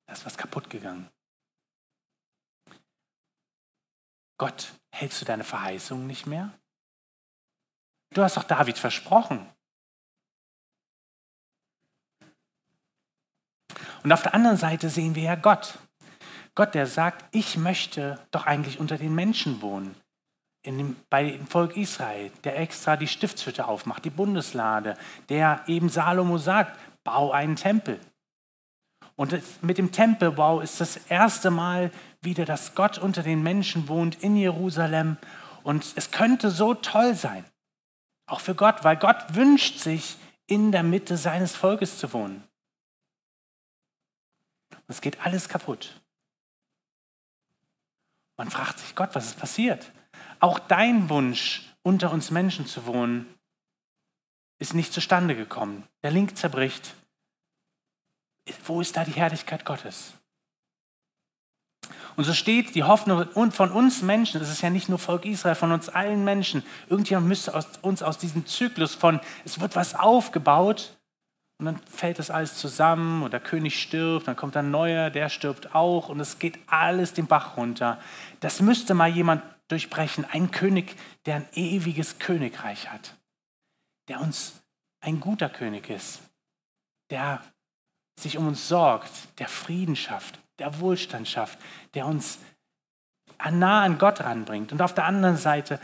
Da 0.07 0.13
ist 0.13 0.25
was 0.25 0.37
kaputt 0.37 0.69
gegangen. 0.69 1.09
Gott, 4.37 4.73
hältst 4.91 5.21
du 5.21 5.25
deine 5.25 5.43
Verheißung 5.43 6.07
nicht 6.07 6.25
mehr? 6.25 6.51
Du 8.13 8.23
hast 8.23 8.37
doch 8.37 8.43
David 8.43 8.77
versprochen. 8.77 9.47
Und 14.03 14.11
auf 14.11 14.21
der 14.21 14.33
anderen 14.33 14.57
Seite 14.57 14.89
sehen 14.89 15.15
wir 15.15 15.23
ja 15.23 15.35
Gott. 15.35 15.79
Gott, 16.55 16.73
der 16.73 16.87
sagt, 16.87 17.25
ich 17.35 17.57
möchte 17.57 18.25
doch 18.31 18.45
eigentlich 18.45 18.79
unter 18.79 18.97
den 18.97 19.13
Menschen 19.13 19.61
wohnen. 19.61 19.95
Dem, 20.65 20.95
bei 21.09 21.31
dem 21.31 21.47
Volk 21.47 21.77
Israel, 21.77 22.31
der 22.43 22.59
extra 22.59 22.97
die 22.97 23.07
Stiftshütte 23.07 23.67
aufmacht, 23.67 24.05
die 24.05 24.09
Bundeslade, 24.09 24.97
der 25.29 25.63
eben 25.67 25.89
Salomo 25.89 26.37
sagt, 26.37 26.77
bau 27.03 27.31
einen 27.31 27.55
Tempel. 27.55 27.99
Und 29.17 29.41
mit 29.63 29.79
dem 29.79 29.91
Tempelbau 29.91 30.61
ist 30.61 30.79
das 30.79 30.97
erste 31.09 31.49
Mal 31.49 31.91
wieder, 32.21 32.45
dass 32.45 32.75
Gott 32.75 32.99
unter 32.99 33.23
den 33.23 33.41
Menschen 33.41 33.87
wohnt 33.87 34.21
in 34.21 34.37
Jerusalem. 34.37 35.17
Und 35.63 35.91
es 35.95 36.11
könnte 36.11 36.51
so 36.51 36.75
toll 36.75 37.15
sein, 37.15 37.43
auch 38.27 38.39
für 38.39 38.53
Gott, 38.53 38.83
weil 38.83 38.95
Gott 38.95 39.35
wünscht 39.35 39.79
sich, 39.79 40.17
in 40.49 40.71
der 40.71 40.83
Mitte 40.83 41.17
seines 41.17 41.55
Volkes 41.55 41.97
zu 41.97 42.13
wohnen. 42.13 42.41
Es 44.87 45.01
geht 45.01 45.25
alles 45.25 45.49
kaputt. 45.49 46.01
Man 48.37 48.49
fragt 48.49 48.79
sich, 48.79 48.95
Gott, 48.95 49.09
was 49.13 49.25
ist 49.25 49.39
passiert? 49.39 49.91
Auch 50.39 50.59
dein 50.59 51.09
Wunsch, 51.09 51.75
unter 51.81 52.11
uns 52.11 52.31
Menschen 52.31 52.65
zu 52.65 52.85
wohnen, 52.85 53.27
ist 54.59 54.73
nicht 54.73 54.93
zustande 54.93 55.35
gekommen. 55.35 55.83
Der 56.03 56.11
Link 56.11 56.37
zerbricht 56.37 56.93
wo 58.65 58.81
ist 58.81 58.95
da 58.95 59.03
die 59.03 59.11
Herrlichkeit 59.11 59.65
Gottes? 59.65 60.13
Und 62.15 62.23
so 62.23 62.33
steht 62.33 62.73
die 62.73 62.83
Hoffnung 62.83 63.51
von 63.51 63.71
uns 63.71 64.01
Menschen, 64.01 64.39
das 64.39 64.49
ist 64.49 64.61
ja 64.61 64.71
nicht 64.71 64.89
nur 64.89 64.97
Volk 64.97 65.23
Israel, 65.25 65.55
von 65.55 65.71
uns 65.71 65.87
allen 65.87 66.23
Menschen. 66.23 66.63
Irgendjemand 66.89 67.27
müsste 67.27 67.53
aus, 67.53 67.67
uns 67.83 68.01
aus 68.01 68.17
diesem 68.17 68.47
Zyklus 68.47 68.95
von, 68.95 69.19
es 69.45 69.59
wird 69.59 69.75
was 69.75 69.93
aufgebaut 69.93 70.97
und 71.59 71.67
dann 71.67 71.77
fällt 71.85 72.17
das 72.17 72.31
alles 72.31 72.57
zusammen 72.57 73.21
und 73.21 73.33
der 73.33 73.39
König 73.39 73.79
stirbt, 73.79 74.27
dann 74.27 74.35
kommt 74.35 74.57
ein 74.57 74.71
neuer, 74.71 75.11
der 75.11 75.29
stirbt 75.29 75.75
auch 75.75 76.09
und 76.09 76.19
es 76.19 76.39
geht 76.39 76.57
alles 76.65 77.13
den 77.13 77.27
Bach 77.27 77.55
runter. 77.55 77.99
Das 78.39 78.61
müsste 78.61 78.95
mal 78.95 79.09
jemand 79.09 79.43
durchbrechen, 79.67 80.25
ein 80.25 80.49
König, 80.49 80.95
der 81.27 81.35
ein 81.35 81.47
ewiges 81.53 82.17
Königreich 82.17 82.91
hat, 82.91 83.13
der 84.07 84.21
uns 84.21 84.63
ein 85.01 85.19
guter 85.19 85.49
König 85.49 85.89
ist, 85.89 86.21
der 87.11 87.43
sich 88.19 88.37
um 88.37 88.47
uns 88.47 88.67
sorgt, 88.67 89.11
der 89.39 89.47
Frieden 89.47 89.95
schafft, 89.95 90.39
der 90.59 90.79
Wohlstand 90.79 91.27
schafft, 91.27 91.59
der 91.93 92.05
uns 92.05 92.39
nah 93.51 93.83
an 93.83 93.97
Gott 93.97 94.21
ranbringt. 94.21 94.71
Und 94.71 94.81
auf 94.81 94.93
der 94.93 95.05
anderen 95.05 95.37
Seite 95.37 95.79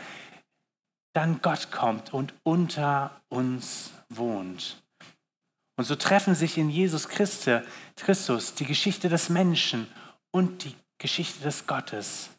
dann 1.14 1.42
Gott 1.42 1.72
kommt 1.72 2.14
und 2.14 2.34
unter 2.44 3.22
uns 3.30 3.92
wohnt. 4.10 4.84
Und 5.76 5.86
so 5.86 5.96
treffen 5.96 6.36
sich 6.36 6.58
in 6.58 6.70
Jesus 6.70 7.08
Christus 7.08 8.56
die 8.56 8.66
Geschichte 8.66 9.10
des 9.10 9.30
Menschen 9.30 9.88
und 10.32 10.64
die 10.64 10.76
Geschichte 10.98 11.44
des 11.44 11.68
Gottes. 11.68 12.30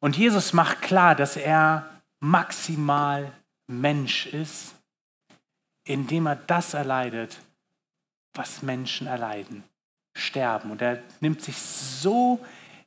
Und 0.00 0.16
Jesus 0.16 0.52
macht 0.52 0.82
klar, 0.82 1.14
dass 1.14 1.36
er 1.36 2.02
maximal 2.20 3.32
Mensch 3.66 4.26
ist, 4.26 4.74
indem 5.84 6.26
er 6.26 6.36
das 6.36 6.74
erleidet, 6.74 7.40
was 8.34 8.62
Menschen 8.62 9.06
erleiden, 9.06 9.64
sterben. 10.16 10.70
Und 10.70 10.82
er 10.82 11.02
nimmt 11.20 11.42
sich 11.42 11.58
so, 11.58 12.44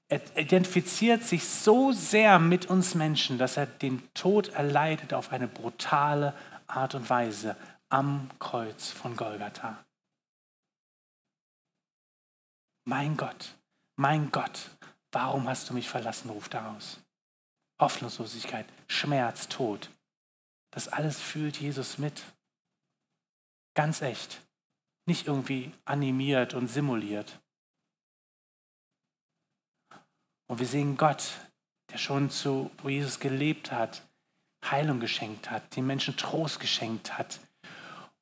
er 0.08 0.22
identifiziert 0.38 1.24
sich 1.24 1.48
so 1.48 1.92
sehr 1.92 2.40
mit 2.40 2.68
uns 2.68 2.96
Menschen, 2.96 3.38
dass 3.38 3.58
er 3.58 3.66
den 3.66 4.02
Tod 4.14 4.50
erleidet 4.50 5.14
auf 5.14 5.32
eine 5.32 5.48
brutale 5.48 6.34
Art 6.68 6.96
und 6.96 7.10
Weise 7.10 7.56
am 7.90 8.30
Kreuz 8.40 8.90
von 8.90 9.16
Golgatha. 9.16 9.84
mein 12.86 13.16
Gott, 13.16 13.56
mein 13.96 14.32
Gott, 14.32 14.70
warum 15.12 15.48
hast 15.48 15.70
du 15.70 15.74
mich 15.74 15.88
verlassen, 15.88 16.30
ruft 16.30 16.54
er 16.54 16.72
aus. 16.72 17.00
Hoffnungslosigkeit, 17.80 18.66
Schmerz, 18.88 19.48
Tod. 19.48 19.90
Das 20.72 20.88
alles 20.88 21.20
fühlt 21.20 21.58
Jesus 21.58 21.98
mit. 21.98 22.22
Ganz 23.74 24.02
echt. 24.02 24.42
Nicht 25.06 25.28
irgendwie 25.28 25.72
animiert 25.86 26.54
und 26.54 26.68
simuliert. 26.68 27.40
Und 30.48 30.60
wir 30.60 30.68
sehen 30.68 30.98
Gott, 30.98 31.32
der 31.92 31.98
schon 31.98 32.30
zu, 32.30 32.72
wo 32.82 32.90
Jesus 32.90 33.20
gelebt 33.20 33.72
hat, 33.72 34.04
Heilung 34.64 35.00
geschenkt 35.00 35.50
hat, 35.50 35.76
den 35.76 35.88
Menschen 35.88 36.18
Trost 36.18 36.60
geschenkt 36.60 37.18
hat 37.18 37.40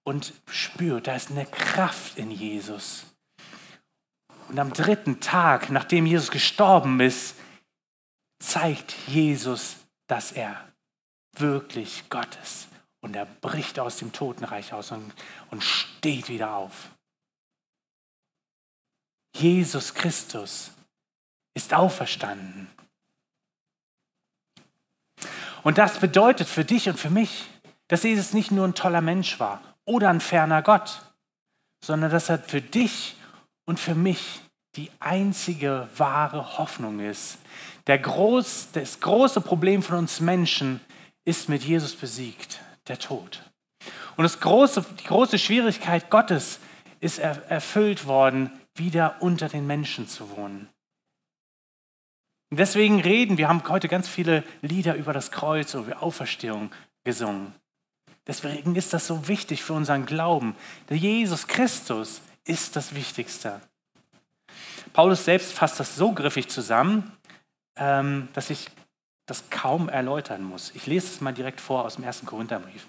und 0.03 0.33
spürt, 0.47 1.07
da 1.07 1.15
ist 1.15 1.31
eine 1.31 1.45
Kraft 1.45 2.17
in 2.17 2.31
Jesus. 2.31 3.05
Und 4.47 4.57
am 4.57 4.73
dritten 4.73 5.19
Tag, 5.19 5.69
nachdem 5.69 6.05
Jesus 6.05 6.31
gestorben 6.31 6.99
ist, 6.99 7.35
zeigt 8.39 8.95
Jesus, 9.07 9.75
dass 10.07 10.31
er 10.31 10.55
wirklich 11.37 12.09
Gott 12.09 12.37
ist. 12.43 12.67
Und 13.01 13.15
er 13.15 13.25
bricht 13.25 13.79
aus 13.79 13.97
dem 13.97 14.11
Totenreich 14.11 14.73
aus 14.73 14.91
und, 14.91 15.13
und 15.51 15.63
steht 15.99 16.29
wieder 16.29 16.55
auf. 16.55 16.91
Jesus 19.35 19.93
Christus 19.93 20.71
ist 21.53 21.73
auferstanden. 21.73 22.69
Und 25.63 25.77
das 25.77 25.99
bedeutet 25.99 26.47
für 26.47 26.63
dich 26.63 26.87
und 26.87 26.97
für 26.97 27.09
mich, 27.09 27.47
dass 27.89 28.03
Jesus 28.03 28.31
nicht 28.31 28.49
nur 28.49 28.65
ein 28.65 28.75
toller 28.75 29.01
Mensch 29.01 29.41
war 29.41 29.61
oder 29.83 30.09
ein 30.09 30.21
ferner 30.21 30.61
Gott, 30.61 31.01
sondern 31.83 32.11
dass 32.11 32.29
er 32.29 32.39
für 32.39 32.61
dich 32.61 33.17
und 33.65 33.77
für 33.77 33.95
mich 33.95 34.39
die 34.77 34.89
einzige 35.01 35.89
wahre 35.97 36.57
Hoffnung 36.57 37.01
ist. 37.01 37.39
Der 37.87 37.99
groß, 37.99 38.69
das 38.71 39.01
große 39.01 39.41
Problem 39.41 39.83
von 39.83 39.97
uns 39.97 40.21
Menschen 40.21 40.79
ist 41.25 41.49
mit 41.49 41.61
Jesus 41.61 41.93
besiegt, 41.93 42.61
der 42.87 42.99
Tod. 42.99 43.48
Und 44.17 44.23
das 44.23 44.39
große, 44.39 44.85
die 44.99 45.05
große 45.05 45.39
Schwierigkeit 45.39 46.09
Gottes 46.09 46.59
ist 46.99 47.19
erfüllt 47.19 48.05
worden, 48.05 48.51
wieder 48.75 49.17
unter 49.21 49.47
den 49.47 49.65
Menschen 49.67 50.07
zu 50.07 50.35
wohnen. 50.35 50.67
Und 52.51 52.57
deswegen 52.59 52.99
reden, 52.99 53.37
wir 53.37 53.47
haben 53.47 53.63
heute 53.67 53.87
ganz 53.87 54.07
viele 54.07 54.43
Lieder 54.61 54.95
über 54.95 55.13
das 55.13 55.31
Kreuz, 55.31 55.73
über 55.73 56.01
Auferstehung 56.01 56.71
gesungen. 57.03 57.53
Deswegen 58.25 58.75
ist 58.75 58.93
das 58.93 59.07
so 59.07 59.27
wichtig 59.27 59.63
für 59.63 59.73
unseren 59.73 60.05
Glauben. 60.05 60.55
Der 60.89 60.97
Jesus 60.97 61.47
Christus 61.47 62.21
ist 62.43 62.75
das 62.75 62.95
Wichtigste. 62.95 63.61
Paulus 64.93 65.25
selbst 65.25 65.53
fasst 65.53 65.79
das 65.79 65.95
so 65.95 66.11
griffig 66.11 66.49
zusammen, 66.49 67.11
ähm, 67.75 68.27
dass 68.33 68.49
ich 68.49 68.69
das 69.27 69.49
kaum 69.49 69.89
erläutern 69.89 70.43
muss. 70.43 70.71
Ich 70.75 70.87
lese 70.87 71.07
es 71.07 71.21
mal 71.21 71.33
direkt 71.33 71.61
vor 71.61 71.85
aus 71.85 71.95
dem 71.95 72.03
ersten 72.03 72.25
Korintherbrief. 72.25 72.87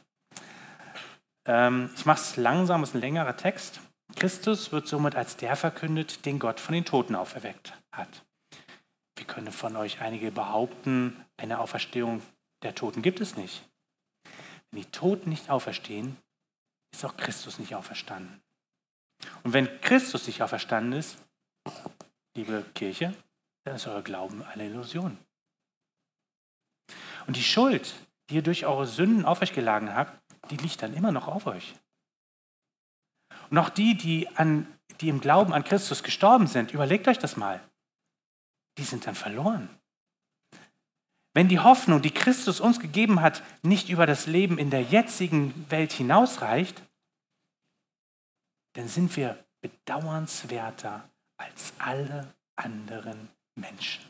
Ähm, 1.51 1.91
ich 1.97 2.07
mache 2.07 2.21
es 2.21 2.37
langsam, 2.37 2.85
es 2.85 2.91
ist 2.91 2.95
ein 2.95 3.01
längerer 3.01 3.37
Text. 3.37 3.81
Christus 4.15 4.71
wird 4.71 4.87
somit 4.87 5.17
als 5.17 5.37
der 5.37 5.57
verkündet, 5.57 6.25
den 6.25 6.39
Gott 6.39 6.61
von 6.61 6.75
den 6.75 6.85
Toten 6.85 7.17
auferweckt 7.17 7.75
hat. 7.91 8.25
Wie 9.17 9.25
können 9.25 9.51
von 9.51 9.75
euch 9.75 10.01
einige 10.01 10.31
behaupten, 10.31 11.25
eine 11.37 11.59
Auferstehung 11.59 12.23
der 12.63 12.77
Toten 12.77 13.03
gibt 13.03 13.21
es 13.21 13.37
nicht? 13.37 13.69
Wenn 14.71 14.83
die 14.83 14.91
Toten 14.93 15.29
nicht 15.29 15.51
auferstehen, 15.51 16.17
ist 16.95 17.05
auch 17.05 17.17
Christus 17.17 17.59
nicht 17.59 17.75
auferstanden. 17.75 18.41
Und 19.43 19.53
wenn 19.53 19.81
Christus 19.81 20.29
nicht 20.29 20.45
auferstanden 20.45 20.93
ist, 20.93 21.19
liebe 22.37 22.65
Kirche, 22.75 23.13
dann 23.65 23.75
ist 23.75 23.89
euer 23.89 24.03
Glauben 24.03 24.45
eine 24.45 24.67
Illusion. 24.67 25.19
Und 27.27 27.37
die 27.37 27.43
Schuld, 27.43 27.93
die 28.29 28.37
ihr 28.37 28.43
durch 28.43 28.67
eure 28.67 28.87
Sünden 28.87 29.25
auf 29.25 29.43
euch 29.43 29.53
geladen 29.53 29.97
habt, 29.97 30.17
die 30.51 30.57
liegt 30.57 30.83
dann 30.83 30.95
immer 30.95 31.13
noch 31.13 31.29
auf 31.29 31.47
euch. 31.47 31.75
Und 33.51 33.59
auch 33.59 33.71
die, 33.71 33.97
die, 33.97 34.29
an, 34.37 34.67
die 35.01 35.09
im 35.09 35.21
Glauben 35.21 35.53
an 35.53 35.65
Christus 35.65 36.03
gestorben 36.03 36.47
sind, 36.47 36.73
überlegt 36.73 37.09
euch 37.09 37.19
das 37.19 37.37
mal 37.37 37.61
die 38.81 38.85
sind 38.85 39.07
dann 39.07 39.15
verloren. 39.15 39.69
Wenn 41.35 41.49
die 41.49 41.61
Hoffnung, 41.61 42.03
die 42.03 42.13
Christus 42.13 42.61
uns 42.61 42.81
gegeben 42.81 43.21
hat, 43.21 43.43
nicht 43.63 43.91
über 43.91 44.07
das 44.07 44.27
Leben 44.27 44.59
in 44.59 44.71
der 44.71 44.83
jetzigen 44.83 45.71
Welt 45.71 45.93
hinausreicht, 45.93 46.83
dann 48.73 48.89
sind 48.89 49.15
wir 49.17 49.45
bedauernswerter 49.61 51.09
als 51.37 51.75
alle 51.79 52.35
anderen 52.57 53.29
Menschen. 53.55 54.03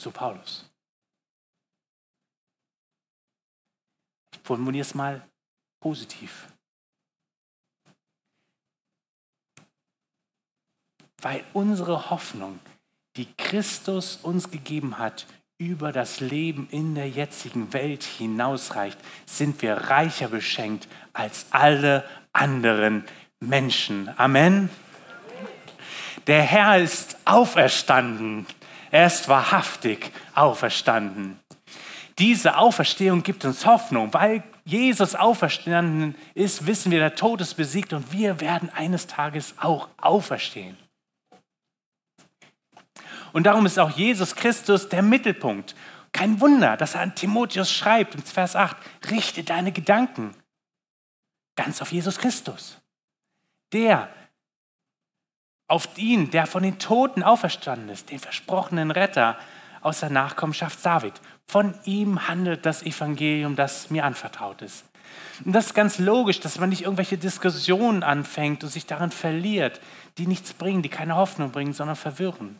So 0.00 0.12
Paulus. 0.12 0.71
Formuliere 4.42 4.82
es 4.82 4.94
mal 4.94 5.26
positiv. 5.80 6.48
weil 11.22 11.42
unsere 11.52 12.10
Hoffnung, 12.10 12.58
die 13.16 13.32
Christus 13.36 14.18
uns 14.22 14.50
gegeben 14.50 14.98
hat, 14.98 15.26
über 15.56 15.92
das 15.92 16.18
Leben 16.18 16.66
in 16.70 16.96
der 16.96 17.08
jetzigen 17.08 17.72
Welt 17.72 18.02
hinausreicht, 18.02 18.98
sind 19.24 19.62
wir 19.62 19.74
reicher 19.74 20.28
beschenkt 20.28 20.88
als 21.12 21.46
alle 21.50 22.04
anderen 22.32 23.04
Menschen. 23.38 24.10
Amen. 24.18 24.68
Der 26.26 26.42
Herr 26.42 26.78
ist 26.78 27.16
auferstanden. 27.24 28.46
Er 28.90 29.06
ist 29.06 29.28
wahrhaftig 29.28 30.10
auferstanden. 30.34 31.38
Diese 32.18 32.58
Auferstehung 32.58 33.22
gibt 33.22 33.44
uns 33.44 33.64
Hoffnung, 33.66 34.12
weil 34.12 34.42
Jesus 34.64 35.14
auferstanden 35.14 36.14
ist, 36.34 36.66
wissen 36.66 36.92
wir, 36.92 37.00
der 37.00 37.14
Tod 37.14 37.40
ist 37.40 37.54
besiegt 37.54 37.92
und 37.92 38.12
wir 38.12 38.40
werden 38.40 38.70
eines 38.70 39.06
Tages 39.06 39.54
auch 39.58 39.88
auferstehen. 39.96 40.76
Und 43.32 43.44
darum 43.44 43.66
ist 43.66 43.78
auch 43.78 43.90
Jesus 43.90 44.36
Christus 44.36 44.88
der 44.88 45.02
Mittelpunkt. 45.02 45.74
Kein 46.12 46.40
Wunder, 46.40 46.76
dass 46.76 46.94
er 46.94 47.00
an 47.00 47.14
Timotheus 47.14 47.72
schreibt, 47.72 48.14
im 48.14 48.22
Vers 48.22 48.54
8, 48.54 48.76
richte 49.10 49.42
deine 49.42 49.72
Gedanken 49.72 50.36
ganz 51.56 51.80
auf 51.80 51.92
Jesus 51.92 52.18
Christus. 52.18 52.78
Der, 53.72 54.10
auf 55.66 55.88
ihn, 55.96 56.30
der 56.30 56.46
von 56.46 56.62
den 56.62 56.78
Toten 56.78 57.22
auferstanden 57.22 57.88
ist, 57.88 58.10
den 58.10 58.18
versprochenen 58.18 58.90
Retter 58.90 59.38
aus 59.80 60.00
der 60.00 60.10
Nachkommenschaft 60.10 60.84
David. 60.84 61.14
Von 61.52 61.74
ihm 61.84 62.28
handelt 62.28 62.64
das 62.64 62.82
Evangelium, 62.82 63.56
das 63.56 63.90
mir 63.90 64.06
anvertraut 64.06 64.62
ist. 64.62 64.86
Und 65.44 65.52
das 65.52 65.66
ist 65.66 65.74
ganz 65.74 65.98
logisch, 65.98 66.40
dass 66.40 66.58
man 66.58 66.70
nicht 66.70 66.84
irgendwelche 66.84 67.18
Diskussionen 67.18 68.02
anfängt 68.02 68.64
und 68.64 68.70
sich 68.70 68.86
darin 68.86 69.10
verliert, 69.10 69.78
die 70.16 70.26
nichts 70.26 70.54
bringen, 70.54 70.80
die 70.80 70.88
keine 70.88 71.14
Hoffnung 71.16 71.52
bringen, 71.52 71.74
sondern 71.74 71.96
verwirren. 71.96 72.58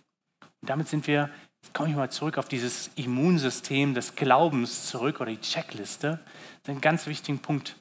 Und 0.61 0.69
damit 0.69 0.89
sind 0.89 1.07
wir, 1.07 1.31
jetzt 1.63 1.73
komme 1.73 1.89
ich 1.89 1.97
mal 1.97 2.11
zurück 2.11 2.37
auf 2.37 2.49
dieses 2.49 2.91
Immunsystem 2.97 3.95
des 3.95 4.15
Glaubens 4.15 4.89
zurück 4.89 5.23
oder 5.23 5.31
die 5.31 5.41
Checkliste, 5.41 6.21
einen 6.67 6.83
ganz 6.83 7.07
wichtigen 7.07 7.39
Punkt 7.39 7.77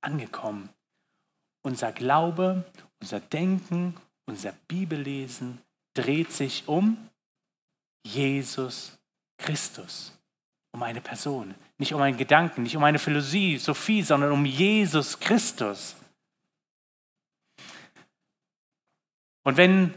angekommen. 0.00 0.70
Unser 1.62 1.92
Glaube, 1.92 2.64
unser 3.00 3.20
Denken, 3.20 3.94
unser 4.26 4.54
Bibellesen 4.66 5.60
dreht 5.94 6.32
sich 6.32 6.66
um 6.66 6.98
Jesus 8.04 8.98
Christus, 9.38 10.17
um 10.78 10.82
eine 10.84 11.00
Person, 11.00 11.56
nicht 11.78 11.92
um 11.92 12.00
einen 12.00 12.16
Gedanken, 12.16 12.62
nicht 12.62 12.76
um 12.76 12.84
eine 12.84 13.00
Philosophie, 13.00 13.58
Sophie, 13.58 14.02
sondern 14.02 14.30
um 14.30 14.44
Jesus 14.46 15.18
Christus. 15.18 15.96
Und 19.42 19.56
wenn 19.56 19.92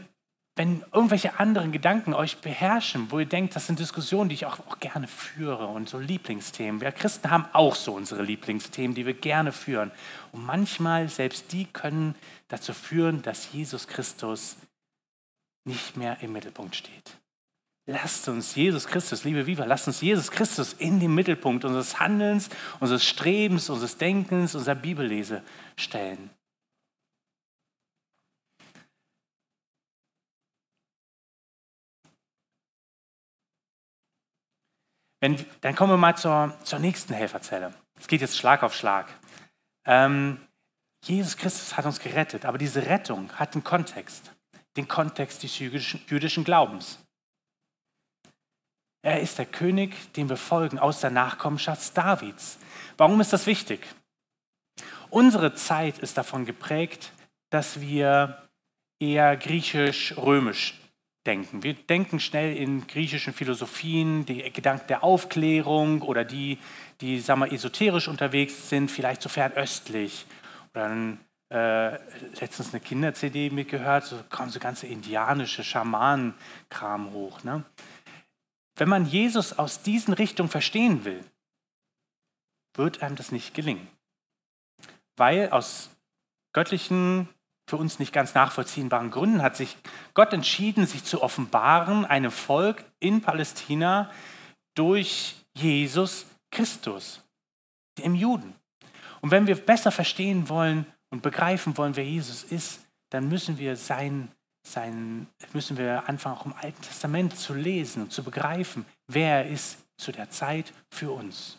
wenn 0.54 0.84
irgendwelche 0.92 1.38
anderen 1.38 1.72
Gedanken 1.72 2.12
euch 2.12 2.36
beherrschen, 2.38 3.10
wo 3.10 3.18
ihr 3.18 3.26
denkt, 3.26 3.56
das 3.56 3.66
sind 3.66 3.78
Diskussionen, 3.78 4.28
die 4.28 4.34
ich 4.34 4.44
auch, 4.44 4.58
auch, 4.66 4.80
gerne 4.80 5.08
führe 5.08 5.66
und 5.66 5.88
so 5.88 5.98
Lieblingsthemen. 5.98 6.82
Wir 6.82 6.92
Christen 6.92 7.30
haben 7.30 7.46
auch 7.54 7.74
so 7.74 7.94
unsere 7.94 8.22
Lieblingsthemen, 8.22 8.94
die 8.94 9.06
wir 9.06 9.14
gerne 9.14 9.52
führen. 9.52 9.90
Und 10.30 10.44
manchmal, 10.44 11.08
selbst 11.08 11.52
die 11.52 11.64
können 11.64 12.14
dazu 12.48 12.74
führen, 12.74 13.22
dass 13.22 13.50
Jesus 13.54 13.88
Christus 13.88 14.56
nicht 15.64 15.96
mehr 15.96 16.18
im 16.20 16.32
Mittelpunkt 16.32 16.76
steht. 16.76 17.21
Lasst 17.86 18.28
uns 18.28 18.54
Jesus 18.54 18.86
Christus, 18.86 19.24
liebe 19.24 19.46
Viva, 19.46 19.64
lasst 19.64 19.88
uns 19.88 20.00
Jesus 20.00 20.30
Christus 20.30 20.72
in 20.74 21.00
den 21.00 21.12
Mittelpunkt 21.14 21.64
unseres 21.64 21.98
Handelns, 21.98 22.48
unseres 22.78 23.04
Strebens, 23.04 23.68
unseres 23.70 23.98
Denkens, 23.98 24.54
unserer 24.54 24.76
Bibellese 24.76 25.42
stellen. 25.76 26.30
Wenn, 35.18 35.44
dann 35.60 35.74
kommen 35.74 35.92
wir 35.92 35.96
mal 35.96 36.16
zur, 36.16 36.56
zur 36.62 36.78
nächsten 36.78 37.14
Helferzelle. 37.14 37.74
Es 37.98 38.06
geht 38.06 38.20
jetzt 38.20 38.36
Schlag 38.36 38.62
auf 38.62 38.74
Schlag. 38.74 39.08
Ähm, 39.86 40.40
Jesus 41.04 41.36
Christus 41.36 41.76
hat 41.76 41.84
uns 41.84 41.98
gerettet, 41.98 42.44
aber 42.44 42.58
diese 42.58 42.86
Rettung 42.86 43.32
hat 43.32 43.54
einen 43.54 43.64
Kontext. 43.64 44.30
den 44.76 44.88
Kontext 44.88 45.42
des 45.42 45.58
jüdischen 45.58 46.44
Glaubens. 46.44 46.98
Er 49.02 49.20
ist 49.20 49.38
der 49.38 49.46
König, 49.46 50.12
dem 50.14 50.28
wir 50.28 50.36
folgen, 50.36 50.78
aus 50.78 51.00
der 51.00 51.10
Nachkommenschaft 51.10 51.96
Davids. 51.98 52.58
Warum 52.96 53.20
ist 53.20 53.32
das 53.32 53.46
wichtig? 53.46 53.80
Unsere 55.10 55.54
Zeit 55.54 55.98
ist 55.98 56.16
davon 56.16 56.46
geprägt, 56.46 57.10
dass 57.50 57.80
wir 57.80 58.48
eher 59.00 59.36
griechisch-römisch 59.36 60.80
denken. 61.26 61.62
Wir 61.64 61.74
denken 61.74 62.20
schnell 62.20 62.56
in 62.56 62.86
griechischen 62.86 63.32
Philosophien, 63.32 64.24
die 64.24 64.50
Gedanken 64.52 64.86
der 64.88 65.04
Aufklärung 65.04 66.02
oder 66.02 66.24
die, 66.24 66.58
die 67.00 67.18
sagen 67.20 67.40
wir, 67.40 67.52
esoterisch 67.52 68.08
unterwegs 68.08 68.68
sind, 68.68 68.90
vielleicht 68.90 69.22
so 69.22 69.28
fernöstlich. 69.28 70.26
Oder 70.72 70.88
dann 70.88 71.18
äh, 71.50 71.98
letztens 72.40 72.72
eine 72.72 72.80
Kinder-CD 72.80 73.50
mitgehört, 73.50 74.04
so 74.04 74.18
kommen 74.30 74.48
so 74.48 74.58
ganze 74.58 74.86
indianische 74.86 75.62
Schamanen-Kram 75.62 77.12
hoch. 77.12 77.44
Ne? 77.44 77.64
Wenn 78.76 78.88
man 78.88 79.06
Jesus 79.06 79.58
aus 79.58 79.82
diesen 79.82 80.14
Richtungen 80.14 80.48
verstehen 80.48 81.04
will, 81.04 81.24
wird 82.74 83.02
einem 83.02 83.16
das 83.16 83.32
nicht 83.32 83.54
gelingen. 83.54 83.86
Weil 85.16 85.50
aus 85.50 85.90
göttlichen, 86.52 87.28
für 87.68 87.76
uns 87.76 87.98
nicht 87.98 88.12
ganz 88.12 88.34
nachvollziehbaren 88.34 89.10
Gründen 89.10 89.42
hat 89.42 89.56
sich 89.56 89.76
Gott 90.14 90.32
entschieden, 90.32 90.86
sich 90.86 91.04
zu 91.04 91.22
offenbaren, 91.22 92.04
einem 92.04 92.30
Volk 92.30 92.84
in 92.98 93.20
Palästina 93.20 94.10
durch 94.74 95.36
Jesus 95.54 96.26
Christus, 96.50 97.22
dem 97.98 98.14
Juden. 98.14 98.54
Und 99.20 99.30
wenn 99.30 99.46
wir 99.46 99.56
besser 99.56 99.92
verstehen 99.92 100.48
wollen 100.48 100.86
und 101.10 101.22
begreifen 101.22 101.76
wollen, 101.76 101.96
wer 101.96 102.04
Jesus 102.04 102.42
ist, 102.42 102.80
dann 103.10 103.28
müssen 103.28 103.58
wir 103.58 103.76
sein 103.76 104.32
sein, 104.62 105.26
müssen 105.52 105.76
wir 105.76 106.08
anfangen, 106.08 106.36
auch 106.36 106.46
im 106.46 106.54
Alten 106.54 106.80
Testament 106.82 107.36
zu 107.36 107.54
lesen 107.54 108.02
und 108.02 108.12
zu 108.12 108.22
begreifen, 108.22 108.86
wer 109.08 109.44
er 109.44 109.50
ist 109.50 109.78
zu 109.96 110.12
der 110.12 110.30
Zeit 110.30 110.72
für 110.90 111.10
uns. 111.10 111.58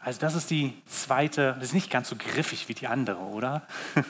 Also 0.00 0.20
das 0.20 0.34
ist 0.34 0.50
die 0.50 0.72
zweite, 0.86 1.54
das 1.54 1.68
ist 1.68 1.74
nicht 1.74 1.90
ganz 1.90 2.08
so 2.08 2.16
griffig 2.16 2.68
wie 2.68 2.74
die 2.74 2.86
andere, 2.86 3.18
oder? 3.18 3.66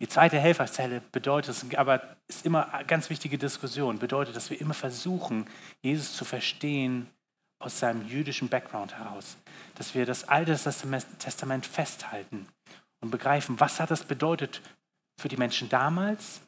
Die 0.00 0.08
zweite 0.08 0.36
Helferzelle 0.40 1.00
bedeutet, 1.12 1.76
aber 1.76 2.16
ist 2.26 2.44
immer 2.44 2.74
eine 2.74 2.84
ganz 2.84 3.08
wichtige 3.08 3.38
Diskussion, 3.38 4.00
bedeutet, 4.00 4.34
dass 4.34 4.50
wir 4.50 4.60
immer 4.60 4.74
versuchen, 4.74 5.46
Jesus 5.80 6.16
zu 6.16 6.24
verstehen 6.24 7.06
aus 7.60 7.78
seinem 7.78 8.08
jüdischen 8.08 8.48
Background 8.48 8.98
heraus. 8.98 9.36
Dass 9.76 9.94
wir 9.94 10.04
das 10.04 10.28
Alte 10.28 10.58
Testament 11.18 11.64
festhalten 11.64 12.48
und 13.02 13.10
begreifen, 13.10 13.60
was 13.60 13.80
hat 13.80 13.90
das 13.90 14.04
bedeutet 14.04 14.62
für 15.20 15.28
die 15.28 15.36
Menschen 15.36 15.68
damals, 15.68 16.40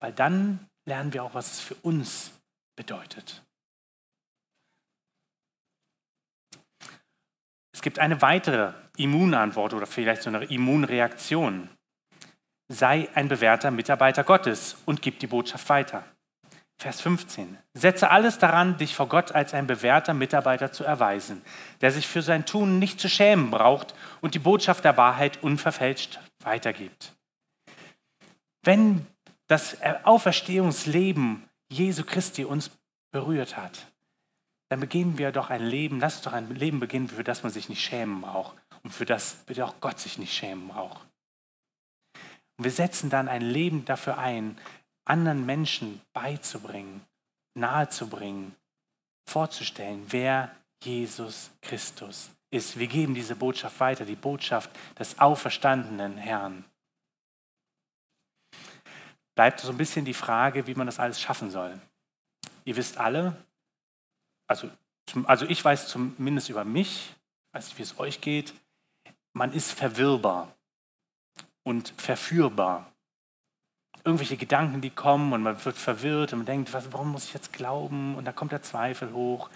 weil 0.00 0.12
dann 0.12 0.68
lernen 0.84 1.12
wir 1.12 1.24
auch, 1.24 1.34
was 1.34 1.52
es 1.52 1.60
für 1.60 1.74
uns 1.76 2.30
bedeutet. 2.76 3.42
Es 7.74 7.82
gibt 7.82 7.98
eine 7.98 8.22
weitere 8.22 8.72
Immunantwort 8.96 9.74
oder 9.74 9.86
vielleicht 9.86 10.22
so 10.22 10.30
eine 10.30 10.44
Immunreaktion. 10.44 11.68
Sei 12.68 13.08
ein 13.14 13.28
bewährter 13.28 13.70
Mitarbeiter 13.70 14.24
Gottes 14.24 14.76
und 14.86 15.02
gib 15.02 15.18
die 15.18 15.26
Botschaft 15.26 15.68
weiter. 15.68 16.04
Vers 16.78 17.00
15. 17.00 17.56
Setze 17.72 18.10
alles 18.10 18.38
daran, 18.38 18.76
dich 18.76 18.94
vor 18.94 19.08
Gott 19.08 19.32
als 19.32 19.54
ein 19.54 19.66
bewährter 19.66 20.12
Mitarbeiter 20.12 20.72
zu 20.72 20.84
erweisen, 20.84 21.42
der 21.80 21.90
sich 21.90 22.06
für 22.06 22.20
sein 22.20 22.44
Tun 22.44 22.78
nicht 22.78 23.00
zu 23.00 23.08
schämen 23.08 23.50
braucht 23.50 23.94
und 24.20 24.34
die 24.34 24.38
Botschaft 24.38 24.84
der 24.84 24.96
Wahrheit 24.96 25.42
unverfälscht 25.42 26.20
weitergibt. 26.40 27.12
Wenn 28.62 29.06
das 29.46 29.78
Auferstehungsleben 30.02 31.48
Jesu 31.70 32.04
Christi 32.04 32.44
uns 32.44 32.70
berührt 33.10 33.56
hat, 33.56 33.86
dann 34.68 34.80
beginnen 34.80 35.16
wir 35.16 35.32
doch 35.32 35.48
ein 35.50 35.64
Leben, 35.64 36.00
lass 36.00 36.22
doch 36.22 36.32
ein 36.32 36.54
Leben 36.54 36.80
beginnen, 36.80 37.08
für 37.08 37.24
das 37.24 37.42
man 37.42 37.52
sich 37.52 37.68
nicht 37.68 37.80
schämen 37.80 38.20
braucht 38.20 38.56
und 38.82 38.90
für 38.90 39.06
das 39.06 39.36
bitte 39.46 39.64
auch 39.64 39.80
Gott 39.80 39.98
sich 39.98 40.18
nicht 40.18 40.34
schämen 40.34 40.68
braucht. 40.68 41.06
Und 42.58 42.64
wir 42.64 42.70
setzen 42.70 43.10
dann 43.10 43.28
ein 43.28 43.42
Leben 43.42 43.84
dafür 43.84 44.18
ein, 44.18 44.58
anderen 45.06 45.46
Menschen 45.46 46.00
beizubringen, 46.12 47.04
nahezubringen, 47.54 48.54
vorzustellen, 49.26 50.04
wer 50.08 50.54
Jesus 50.82 51.50
Christus 51.62 52.30
ist. 52.50 52.78
Wir 52.78 52.86
geben 52.86 53.14
diese 53.14 53.36
Botschaft 53.36 53.80
weiter, 53.80 54.04
die 54.04 54.16
Botschaft 54.16 54.70
des 54.98 55.18
auferstandenen 55.18 56.18
Herrn. 56.18 56.64
Bleibt 59.34 59.60
so 59.60 59.70
ein 59.70 59.78
bisschen 59.78 60.04
die 60.04 60.14
Frage, 60.14 60.66
wie 60.66 60.74
man 60.74 60.86
das 60.86 60.98
alles 60.98 61.20
schaffen 61.20 61.50
soll. 61.50 61.80
Ihr 62.64 62.76
wisst 62.76 62.98
alle, 62.98 63.36
also, 64.48 64.70
also 65.24 65.46
ich 65.46 65.64
weiß 65.64 65.88
zumindest 65.88 66.48
über 66.48 66.64
mich, 66.64 67.14
nicht, 67.54 67.78
wie 67.78 67.82
es 67.82 67.98
euch 67.98 68.20
geht, 68.20 68.54
man 69.32 69.52
ist 69.52 69.72
verwirrbar 69.72 70.54
und 71.62 71.92
verführbar 71.96 72.92
irgendwelche 74.06 74.36
Gedanken, 74.36 74.80
die 74.80 74.90
kommen 74.90 75.32
und 75.32 75.42
man 75.42 75.62
wird 75.64 75.76
verwirrt 75.76 76.32
und 76.32 76.40
man 76.40 76.46
denkt, 76.46 76.72
was, 76.72 76.92
warum 76.92 77.10
muss 77.12 77.24
ich 77.24 77.34
jetzt 77.34 77.52
glauben? 77.52 78.14
Und 78.14 78.24
da 78.24 78.32
kommt 78.32 78.52
der 78.52 78.62
Zweifel 78.62 79.12
hoch. 79.12 79.50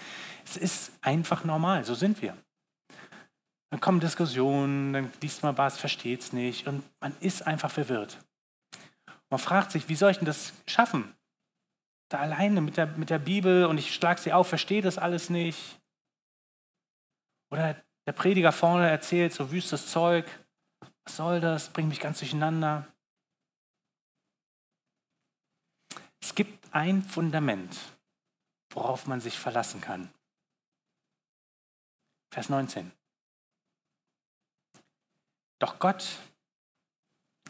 Es 0.44 0.56
ist 0.56 0.92
einfach 1.00 1.44
normal, 1.44 1.84
so 1.84 1.94
sind 1.94 2.20
wir. 2.20 2.36
Dann 3.70 3.80
kommen 3.80 4.00
Diskussionen, 4.00 4.92
dann 4.92 5.12
liest 5.22 5.44
man 5.44 5.56
was, 5.56 5.78
versteht 5.78 6.20
es 6.20 6.32
nicht 6.32 6.66
und 6.66 6.82
man 7.00 7.14
ist 7.20 7.46
einfach 7.46 7.70
verwirrt. 7.70 8.18
Man 9.30 9.38
fragt 9.38 9.70
sich, 9.70 9.88
wie 9.88 9.94
soll 9.94 10.10
ich 10.10 10.18
denn 10.18 10.26
das 10.26 10.52
schaffen? 10.66 11.14
Da 12.10 12.18
alleine 12.18 12.60
mit 12.60 12.76
der, 12.76 12.86
mit 12.86 13.10
der 13.10 13.20
Bibel 13.20 13.66
und 13.66 13.78
ich 13.78 13.94
schlage 13.94 14.20
sie 14.20 14.32
auf, 14.32 14.48
verstehe 14.48 14.82
das 14.82 14.98
alles 14.98 15.30
nicht. 15.30 15.78
Oder 17.52 17.76
der 18.06 18.12
Prediger 18.12 18.50
vorne 18.50 18.90
erzählt 18.90 19.32
so 19.32 19.52
wüstes 19.52 19.86
Zeug. 19.86 20.26
Was 21.04 21.16
soll 21.16 21.40
das? 21.40 21.68
Bringt 21.68 21.88
mich 21.88 22.00
ganz 22.00 22.18
durcheinander. 22.18 22.88
Es 26.20 26.34
gibt 26.34 26.74
ein 26.74 27.02
Fundament, 27.02 27.76
worauf 28.70 29.06
man 29.06 29.20
sich 29.20 29.38
verlassen 29.38 29.80
kann. 29.80 30.10
Vers 32.32 32.48
19. 32.48 32.92
Doch 35.58 35.78
Gott 35.78 36.18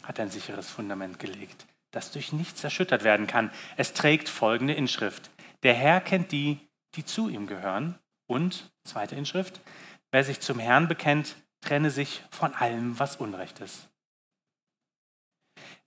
hat 0.03 0.19
ein 0.19 0.29
sicheres 0.29 0.69
Fundament 0.69 1.19
gelegt, 1.19 1.67
das 1.91 2.11
durch 2.11 2.33
nichts 2.33 2.63
erschüttert 2.63 3.03
werden 3.03 3.27
kann. 3.27 3.51
Es 3.77 3.93
trägt 3.93 4.27
folgende 4.27 4.73
Inschrift. 4.73 5.29
Der 5.63 5.73
Herr 5.73 6.01
kennt 6.01 6.31
die, 6.31 6.59
die 6.95 7.05
zu 7.05 7.29
ihm 7.29 7.47
gehören. 7.47 7.99
Und, 8.27 8.71
zweite 8.83 9.15
Inschrift, 9.15 9.61
wer 10.09 10.23
sich 10.23 10.39
zum 10.39 10.57
Herrn 10.59 10.87
bekennt, 10.87 11.35
trenne 11.61 11.91
sich 11.91 12.23
von 12.31 12.53
allem, 12.55 12.97
was 12.97 13.17
Unrecht 13.17 13.59
ist. 13.59 13.90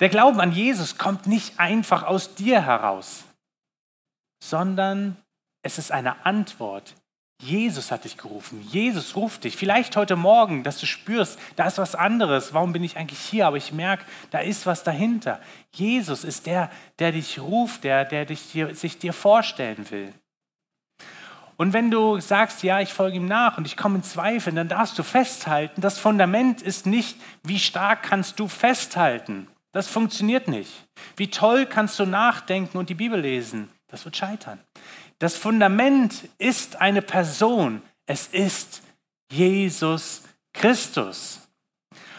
Der 0.00 0.08
Glauben 0.08 0.40
an 0.40 0.52
Jesus 0.52 0.98
kommt 0.98 1.26
nicht 1.26 1.60
einfach 1.60 2.02
aus 2.02 2.34
dir 2.34 2.62
heraus, 2.62 3.24
sondern 4.42 5.16
es 5.62 5.78
ist 5.78 5.92
eine 5.92 6.26
Antwort. 6.26 6.94
Jesus 7.40 7.90
hat 7.90 8.04
dich 8.04 8.16
gerufen. 8.16 8.60
Jesus 8.70 9.16
ruft 9.16 9.44
dich. 9.44 9.56
Vielleicht 9.56 9.96
heute 9.96 10.16
Morgen, 10.16 10.62
dass 10.62 10.78
du 10.78 10.86
spürst, 10.86 11.38
da 11.56 11.66
ist 11.66 11.78
was 11.78 11.94
anderes. 11.94 12.54
Warum 12.54 12.72
bin 12.72 12.84
ich 12.84 12.96
eigentlich 12.96 13.20
hier? 13.20 13.46
Aber 13.46 13.56
ich 13.56 13.72
merke, 13.72 14.04
da 14.30 14.38
ist 14.38 14.66
was 14.66 14.82
dahinter. 14.82 15.40
Jesus 15.72 16.24
ist 16.24 16.46
der, 16.46 16.70
der 16.98 17.12
dich 17.12 17.40
ruft, 17.40 17.84
der, 17.84 18.04
der 18.04 18.24
dich, 18.24 18.52
dir, 18.52 18.74
sich 18.74 18.98
dir 18.98 19.12
vorstellen 19.12 19.90
will. 19.90 20.12
Und 21.56 21.72
wenn 21.72 21.90
du 21.90 22.18
sagst, 22.18 22.62
ja, 22.62 22.80
ich 22.80 22.92
folge 22.92 23.16
ihm 23.16 23.26
nach 23.26 23.58
und 23.58 23.66
ich 23.66 23.76
komme 23.76 23.96
in 23.96 24.02
Zweifel, 24.02 24.52
dann 24.52 24.68
darfst 24.68 24.98
du 24.98 25.02
festhalten, 25.02 25.80
das 25.80 25.98
Fundament 25.98 26.62
ist 26.62 26.86
nicht, 26.86 27.16
wie 27.42 27.60
stark 27.60 28.02
kannst 28.02 28.40
du 28.40 28.48
festhalten, 28.48 29.46
das 29.74 29.88
funktioniert 29.88 30.46
nicht. 30.46 30.70
Wie 31.16 31.28
toll 31.28 31.66
kannst 31.66 31.98
du 31.98 32.06
nachdenken 32.06 32.78
und 32.78 32.90
die 32.90 32.94
Bibel 32.94 33.20
lesen? 33.20 33.68
Das 33.88 34.04
wird 34.04 34.16
scheitern. 34.16 34.60
Das 35.18 35.36
Fundament 35.36 36.28
ist 36.38 36.80
eine 36.80 37.02
Person. 37.02 37.82
Es 38.06 38.28
ist 38.28 38.82
Jesus 39.32 40.22
Christus. 40.52 41.40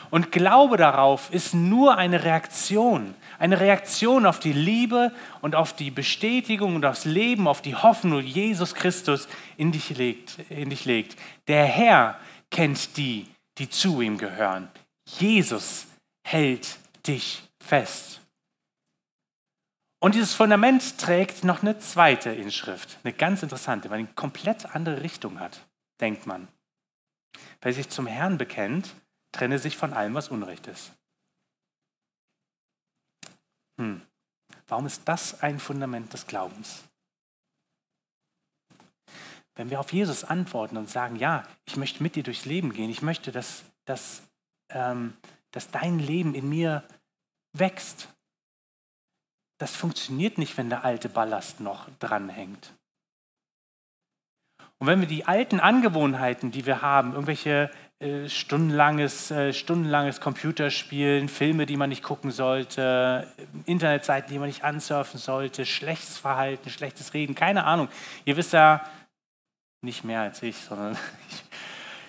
Und 0.10 0.34
Glaube 0.34 0.76
darauf 0.76 1.34
ist 1.34 1.54
nur 1.54 1.98
eine 1.98 2.26
Reaktion. 2.26 3.15
Eine 3.39 3.62
Reaktion 3.62 4.26
auf 4.26 4.39
die 4.39 4.54
Liebe 4.54 5.13
und 5.41 5.56
auf 5.56 5.72
die 5.74 5.91
Bestätigung 5.91 6.76
und 6.76 6.86
aufs 6.86 7.06
Leben, 7.06 7.48
auf 7.48 7.62
die 7.62 7.76
Hoffnung, 7.76 8.22
die 8.22 8.32
Jesus 8.32 8.76
Christus 8.76 9.30
in 9.56 9.72
dich 9.72 9.91
legt. 9.91 10.39
In 10.50 10.72
dich 10.72 10.84
legt. 10.84 11.18
Der 11.48 11.63
Herr 11.63 12.20
kennt 12.52 12.98
die, 12.98 13.28
die 13.58 13.70
zu 13.70 14.02
ihm 14.02 14.18
gehören. 14.18 14.68
Jesus 15.06 15.88
hält 16.22 16.80
dich 17.08 17.48
fest. 17.60 18.22
Und 20.00 20.15
dieses 20.15 20.34
Fundament 20.34 21.00
trägt 21.00 21.44
noch 21.44 21.62
eine 21.62 21.80
zweite 21.80 22.30
Inschrift, 22.30 22.98
eine 23.04 23.13
ganz 23.13 23.41
interessante, 23.41 23.89
weil 23.89 24.00
eine 24.00 24.13
komplett 24.13 24.76
andere 24.76 25.02
Richtung 25.02 25.39
hat, 25.39 25.65
denkt 26.00 26.26
man. 26.26 26.48
Wer 27.62 27.74
sich 27.74 27.89
zum 27.89 28.06
Herrn 28.06 28.38
bekennt, 28.38 28.94
trenne 29.32 29.58
sich 29.58 29.78
von 29.78 29.94
allem, 29.94 30.13
was 30.13 30.30
Unrecht 30.30 30.68
ist. 30.68 30.91
Hm. 33.78 34.02
Warum 34.68 34.86
ist 34.86 35.02
das 35.06 35.41
ein 35.41 35.60
Fundament 35.60 36.13
des 36.13 36.28
Glaubens? 36.28 36.84
Wenn 39.56 39.70
wir 39.70 39.80
auf 39.80 39.94
Jesus 39.94 40.24
antworten 40.24 40.78
und 40.78 40.89
sagen, 40.89 41.15
ja, 41.15 41.48
ich 41.65 41.78
möchte 41.78 42.04
mit 42.04 42.15
dir 42.15 42.24
durchs 42.24 42.46
Leben 42.46 42.74
gehen, 42.74 42.89
ich 42.89 43.02
möchte, 43.02 43.32
dass, 43.32 43.63
dass, 43.86 44.22
ähm, 44.70 45.15
dass 45.56 45.72
dein 45.72 46.00
Leben 46.00 46.36
in 46.36 46.50
mir 46.50 46.84
wächst, 47.54 48.10
das 49.58 49.74
funktioniert 49.74 50.38
nicht, 50.38 50.58
wenn 50.58 50.70
der 50.70 50.84
alte 50.84 51.08
Ballast 51.08 51.62
noch 51.62 51.88
dranhängt. 52.00 52.74
Und 54.80 54.88
wenn 54.88 55.00
wir 55.00 55.08
die 55.08 55.26
alten 55.26 55.62
Angewohnheiten, 55.62 56.52
die 56.52 56.65
wir 56.65 56.82
haben, 56.82 57.13
irgendwelche 57.13 57.72
äh, 58.00 58.28
stundenlanges, 58.28 59.32
äh, 59.32 59.54
stundenlanges 59.54 60.20
Computerspielen, 60.20 61.30
Filme, 61.30 61.65
die 61.65 61.78
man 61.78 61.88
nicht 61.88 62.04
gucken 62.04 62.32
sollte, 62.32 63.26
Internetseiten, 63.65 64.30
die 64.30 64.39
man 64.39 64.50
nicht 64.50 64.65
ansurfen 64.65 65.18
sollte, 65.18 65.65
schlechtes 65.65 66.18
Verhalten, 66.18 66.70
schlechtes 66.70 67.13
Reden, 67.13 67.34
keine 67.34 67.63
Ahnung. 67.63 67.88
Ihr 68.26 68.36
wisst 68.36 68.52
ja 68.52 68.86
nicht 69.82 70.04
mehr 70.04 70.20
als 70.20 70.44
ich, 70.44 70.58
sondern 70.58 70.98
ich 71.32 71.44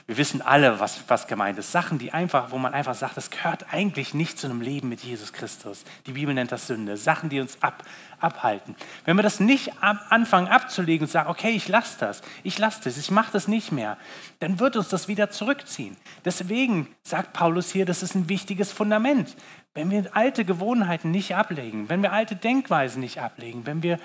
wir 0.06 0.18
wissen 0.18 0.40
alle, 0.40 0.78
was, 0.78 1.00
was 1.08 1.26
gemeint 1.26 1.58
ist. 1.58 1.72
Sachen, 1.72 1.98
die 1.98 2.12
einfach, 2.12 2.52
wo 2.52 2.58
man 2.58 2.74
einfach 2.74 2.94
sagt, 2.94 3.16
das 3.16 3.30
gehört 3.30 3.72
eigentlich 3.72 4.14
nicht 4.14 4.38
zu 4.38 4.46
einem 4.46 4.60
Leben 4.60 4.88
mit 4.88 5.00
Jesus 5.00 5.32
Christus. 5.32 5.82
Die 6.06 6.12
Bibel 6.12 6.32
nennt 6.32 6.52
das 6.52 6.68
Sünde. 6.68 6.96
Sachen, 6.96 7.28
die 7.28 7.40
uns 7.40 7.60
ab, 7.60 7.82
abhalten. 8.20 8.76
Wenn 9.04 9.16
wir 9.16 9.24
das 9.24 9.40
nicht 9.40 9.82
ab, 9.82 10.06
anfangen 10.10 10.46
abzulegen 10.46 11.06
und 11.06 11.10
sagen, 11.10 11.28
okay, 11.28 11.50
ich 11.50 11.66
lasse 11.66 11.96
das, 11.98 12.22
ich 12.44 12.56
lasse 12.56 12.82
das, 12.84 12.98
ich 12.98 13.10
mache 13.10 13.32
das 13.32 13.48
nicht 13.48 13.72
mehr, 13.72 13.98
dann 14.38 14.60
wird 14.60 14.76
uns 14.76 14.88
das 14.88 15.08
wieder 15.08 15.30
zurückziehen. 15.30 15.96
Deswegen 16.24 16.86
sagt 17.02 17.32
Paulus 17.32 17.72
hier, 17.72 17.84
das 17.84 18.04
ist 18.04 18.14
ein 18.14 18.28
wichtiges 18.28 18.70
Fundament. 18.70 19.34
Wenn 19.74 19.90
wir 19.90 20.14
alte 20.14 20.44
Gewohnheiten 20.44 21.10
nicht 21.10 21.34
ablegen, 21.34 21.88
wenn 21.88 22.02
wir 22.02 22.12
alte 22.12 22.36
Denkweisen 22.36 23.00
nicht 23.00 23.20
ablegen, 23.20 23.66
wenn 23.66 23.82
wir 23.82 23.98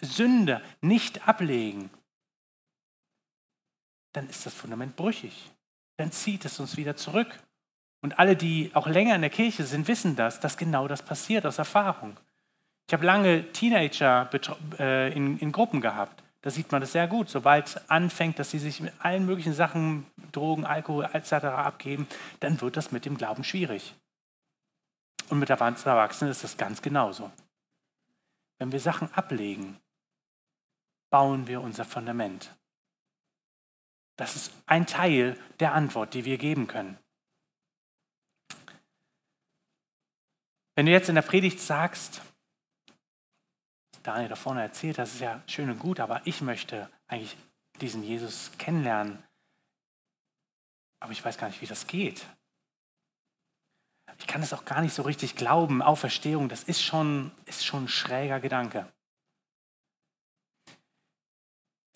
Sünde 0.00 0.62
nicht 0.80 1.26
ablegen, 1.26 1.90
dann 4.18 4.28
ist 4.28 4.44
das 4.44 4.52
Fundament 4.52 4.96
brüchig. 4.96 5.32
Dann 5.96 6.10
zieht 6.10 6.44
es 6.44 6.58
uns 6.58 6.76
wieder 6.76 6.96
zurück. 6.96 7.38
Und 8.00 8.18
alle, 8.18 8.34
die 8.34 8.72
auch 8.74 8.88
länger 8.88 9.14
in 9.14 9.20
der 9.20 9.30
Kirche 9.30 9.62
sind, 9.64 9.86
wissen 9.86 10.16
das, 10.16 10.40
dass 10.40 10.56
genau 10.56 10.88
das 10.88 11.02
passiert 11.02 11.46
aus 11.46 11.58
Erfahrung. 11.58 12.16
Ich 12.88 12.94
habe 12.94 13.06
lange 13.06 13.52
Teenager 13.52 14.28
äh, 14.80 15.12
in, 15.12 15.38
in 15.38 15.52
Gruppen 15.52 15.80
gehabt. 15.80 16.24
Da 16.40 16.50
sieht 16.50 16.72
man 16.72 16.80
das 16.80 16.92
sehr 16.92 17.06
gut. 17.06 17.28
Sobald 17.28 17.66
es 17.68 17.90
anfängt, 17.90 18.40
dass 18.40 18.50
sie 18.50 18.58
sich 18.58 18.80
mit 18.80 18.92
allen 18.98 19.24
möglichen 19.24 19.52
Sachen, 19.52 20.04
Drogen, 20.32 20.64
Alkohol 20.64 21.08
etc. 21.12 21.32
abgeben, 21.44 22.08
dann 22.40 22.60
wird 22.60 22.76
das 22.76 22.90
mit 22.90 23.04
dem 23.04 23.16
Glauben 23.16 23.44
schwierig. 23.44 23.94
Und 25.28 25.38
mit 25.38 25.50
Erwachsenen 25.50 26.32
ist 26.32 26.42
das 26.42 26.56
ganz 26.56 26.82
genauso. 26.82 27.30
Wenn 28.58 28.72
wir 28.72 28.80
Sachen 28.80 29.12
ablegen, 29.14 29.76
bauen 31.08 31.46
wir 31.46 31.60
unser 31.60 31.84
Fundament. 31.84 32.57
Das 34.18 34.34
ist 34.34 34.52
ein 34.66 34.86
Teil 34.86 35.40
der 35.60 35.74
Antwort, 35.74 36.12
die 36.12 36.24
wir 36.24 36.38
geben 36.38 36.66
können. 36.66 36.98
Wenn 40.74 40.86
du 40.86 40.92
jetzt 40.92 41.08
in 41.08 41.14
der 41.14 41.22
Predigt 41.22 41.60
sagst, 41.60 42.20
Daniel 44.02 44.28
da 44.28 44.34
vorne 44.34 44.62
erzählt, 44.62 44.98
das 44.98 45.14
ist 45.14 45.20
ja 45.20 45.40
schön 45.46 45.70
und 45.70 45.78
gut, 45.78 46.00
aber 46.00 46.20
ich 46.24 46.40
möchte 46.40 46.90
eigentlich 47.06 47.36
diesen 47.80 48.02
Jesus 48.02 48.50
kennenlernen, 48.58 49.22
aber 51.00 51.12
ich 51.12 51.24
weiß 51.24 51.38
gar 51.38 51.46
nicht, 51.46 51.60
wie 51.60 51.66
das 51.66 51.86
geht. 51.86 52.26
Ich 54.18 54.26
kann 54.26 54.40
das 54.40 54.52
auch 54.52 54.64
gar 54.64 54.80
nicht 54.80 54.94
so 54.94 55.02
richtig 55.02 55.36
glauben. 55.36 55.80
Auferstehung, 55.80 56.48
das 56.48 56.64
ist 56.64 56.82
schon, 56.82 57.30
ist 57.44 57.64
schon 57.64 57.84
ein 57.84 57.88
schräger 57.88 58.40
Gedanke. 58.40 58.92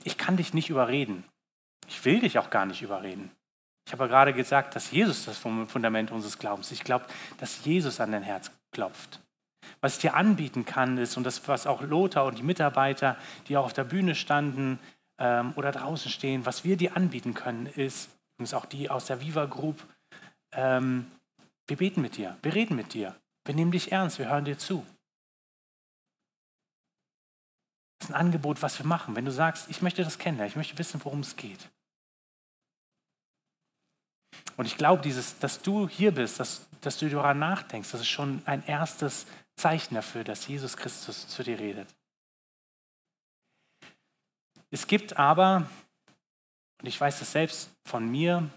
Ich 0.04 0.18
kann 0.18 0.36
dich 0.36 0.54
nicht 0.54 0.70
überreden. 0.70 1.24
Ich 1.92 2.06
will 2.06 2.20
dich 2.20 2.38
auch 2.38 2.48
gar 2.48 2.64
nicht 2.64 2.80
überreden. 2.80 3.30
Ich 3.86 3.92
habe 3.92 4.08
gerade 4.08 4.32
gesagt, 4.32 4.74
dass 4.74 4.90
Jesus 4.90 5.26
das 5.26 5.36
Fundament 5.36 6.10
unseres 6.10 6.38
Glaubens 6.38 6.68
ist. 6.72 6.78
Ich 6.78 6.84
glaube, 6.84 7.04
dass 7.38 7.64
Jesus 7.66 8.00
an 8.00 8.12
dein 8.12 8.22
Herz 8.22 8.50
klopft. 8.70 9.20
Was 9.82 9.96
ich 9.96 10.00
dir 10.00 10.14
anbieten 10.14 10.64
kann, 10.64 10.96
ist, 10.96 11.18
und 11.18 11.24
das, 11.24 11.46
was 11.48 11.66
auch 11.66 11.82
Lothar 11.82 12.24
und 12.24 12.38
die 12.38 12.42
Mitarbeiter, 12.42 13.18
die 13.46 13.58
auch 13.58 13.66
auf 13.66 13.74
der 13.74 13.84
Bühne 13.84 14.14
standen 14.14 14.78
ähm, 15.18 15.52
oder 15.54 15.70
draußen 15.70 16.10
stehen, 16.10 16.46
was 16.46 16.64
wir 16.64 16.78
dir 16.78 16.96
anbieten 16.96 17.34
können, 17.34 17.66
ist, 17.66 18.08
übrigens 18.34 18.54
auch 18.54 18.64
die 18.64 18.88
aus 18.88 19.06
der 19.06 19.20
Viva 19.20 19.44
Group, 19.44 19.84
ähm, 20.52 21.06
wir 21.66 21.76
beten 21.76 22.00
mit 22.00 22.16
dir, 22.16 22.38
wir 22.40 22.54
reden 22.54 22.74
mit 22.74 22.94
dir, 22.94 23.14
wir 23.44 23.54
nehmen 23.54 23.70
dich 23.70 23.92
ernst, 23.92 24.18
wir 24.18 24.30
hören 24.30 24.46
dir 24.46 24.56
zu. 24.56 24.86
Das 27.98 28.08
ist 28.08 28.14
ein 28.14 28.20
Angebot, 28.20 28.62
was 28.62 28.78
wir 28.78 28.86
machen. 28.86 29.14
Wenn 29.14 29.26
du 29.26 29.30
sagst, 29.30 29.68
ich 29.68 29.82
möchte 29.82 30.02
das 30.02 30.18
kennenlernen, 30.18 30.50
ich 30.50 30.56
möchte 30.56 30.78
wissen, 30.78 31.00
worum 31.04 31.20
es 31.20 31.36
geht. 31.36 31.68
Und 34.56 34.66
ich 34.66 34.76
glaube, 34.76 35.02
dieses, 35.02 35.38
dass 35.38 35.62
du 35.62 35.88
hier 35.88 36.12
bist, 36.12 36.40
dass, 36.40 36.66
dass 36.80 36.98
du 36.98 37.08
daran 37.08 37.38
nachdenkst, 37.38 37.90
das 37.90 38.02
ist 38.02 38.08
schon 38.08 38.42
ein 38.46 38.64
erstes 38.66 39.26
Zeichen 39.56 39.94
dafür, 39.94 40.24
dass 40.24 40.46
Jesus 40.46 40.76
Christus 40.76 41.28
zu 41.28 41.42
dir 41.42 41.58
redet. 41.58 41.88
Es 44.70 44.86
gibt 44.86 45.18
aber, 45.18 45.68
und 46.80 46.88
ich 46.88 47.00
weiß 47.00 47.18
das 47.18 47.32
selbst 47.32 47.70
von 47.84 48.10
mir, 48.10 48.48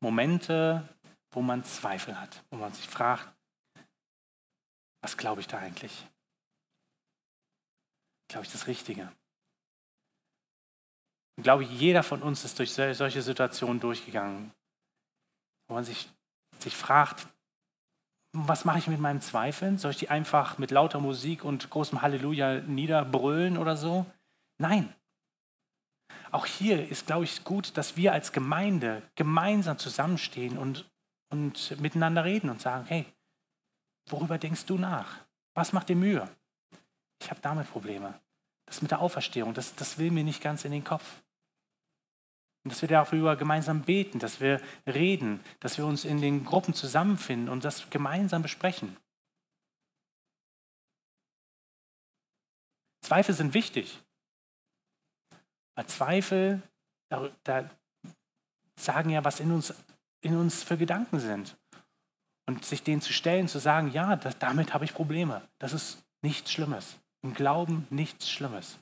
Momente, 0.00 0.88
wo 1.30 1.42
man 1.42 1.64
Zweifel 1.64 2.18
hat, 2.18 2.44
wo 2.50 2.56
man 2.56 2.72
sich 2.72 2.86
fragt, 2.86 3.28
was 5.00 5.16
glaube 5.16 5.40
ich 5.40 5.46
da 5.46 5.58
eigentlich? 5.58 6.06
Glaube 8.28 8.46
ich 8.46 8.52
das 8.52 8.66
Richtige? 8.66 9.10
Ich 11.36 11.42
glaube, 11.42 11.64
jeder 11.64 12.02
von 12.02 12.22
uns 12.22 12.44
ist 12.44 12.58
durch 12.58 12.72
solche 12.72 13.22
Situationen 13.22 13.80
durchgegangen, 13.80 14.52
wo 15.68 15.74
man 15.74 15.84
sich, 15.84 16.08
sich 16.58 16.74
fragt, 16.74 17.26
was 18.32 18.64
mache 18.64 18.78
ich 18.78 18.86
mit 18.86 19.00
meinen 19.00 19.20
Zweifeln? 19.20 19.78
Soll 19.78 19.92
ich 19.92 19.98
die 19.98 20.10
einfach 20.10 20.58
mit 20.58 20.70
lauter 20.70 21.00
Musik 21.00 21.44
und 21.44 21.70
großem 21.70 22.02
Halleluja 22.02 22.60
niederbrüllen 22.60 23.56
oder 23.56 23.76
so? 23.76 24.06
Nein. 24.58 24.94
Auch 26.30 26.46
hier 26.46 26.88
ist, 26.88 27.06
glaube 27.06 27.24
ich, 27.24 27.44
gut, 27.44 27.76
dass 27.76 27.96
wir 27.96 28.12
als 28.12 28.32
Gemeinde 28.32 29.02
gemeinsam 29.14 29.78
zusammenstehen 29.78 30.58
und, 30.58 30.88
und 31.30 31.80
miteinander 31.80 32.24
reden 32.24 32.50
und 32.50 32.60
sagen, 32.60 32.84
hey, 32.86 33.06
worüber 34.08 34.38
denkst 34.38 34.66
du 34.66 34.76
nach? 34.76 35.18
Was 35.54 35.72
macht 35.72 35.88
dir 35.88 35.96
Mühe? 35.96 36.28
Ich 37.22 37.30
habe 37.30 37.40
damit 37.40 37.70
Probleme. 37.70 38.20
Das 38.66 38.82
mit 38.82 38.90
der 38.90 39.00
Auferstehung, 39.00 39.54
das, 39.54 39.74
das 39.76 39.98
will 39.98 40.10
mir 40.10 40.24
nicht 40.24 40.42
ganz 40.42 40.64
in 40.64 40.72
den 40.72 40.84
Kopf. 40.84 41.22
Und 42.66 42.72
dass 42.72 42.82
wir 42.82 42.88
darüber 42.88 43.36
gemeinsam 43.36 43.82
beten, 43.82 44.18
dass 44.18 44.40
wir 44.40 44.60
reden, 44.88 45.38
dass 45.60 45.78
wir 45.78 45.86
uns 45.86 46.04
in 46.04 46.20
den 46.20 46.44
Gruppen 46.44 46.74
zusammenfinden 46.74 47.48
und 47.48 47.64
das 47.64 47.90
gemeinsam 47.90 48.42
besprechen. 48.42 48.96
Zweifel 53.02 53.36
sind 53.36 53.54
wichtig. 53.54 54.02
Weil 55.76 55.86
Zweifel, 55.86 56.60
da, 57.08 57.30
da 57.44 57.70
sagen 58.74 59.10
ja, 59.10 59.22
was 59.22 59.38
in 59.38 59.52
uns, 59.52 59.72
in 60.20 60.36
uns 60.36 60.64
für 60.64 60.76
Gedanken 60.76 61.20
sind. 61.20 61.56
Und 62.46 62.64
sich 62.64 62.82
denen 62.82 63.00
zu 63.00 63.12
stellen, 63.12 63.46
zu 63.46 63.60
sagen, 63.60 63.92
ja, 63.92 64.16
das, 64.16 64.40
damit 64.40 64.74
habe 64.74 64.84
ich 64.84 64.92
Probleme. 64.92 65.40
Das 65.60 65.72
ist 65.72 66.04
nichts 66.20 66.50
Schlimmes. 66.50 66.96
Im 67.22 67.32
Glauben 67.32 67.86
nichts 67.90 68.28
Schlimmes. 68.28 68.76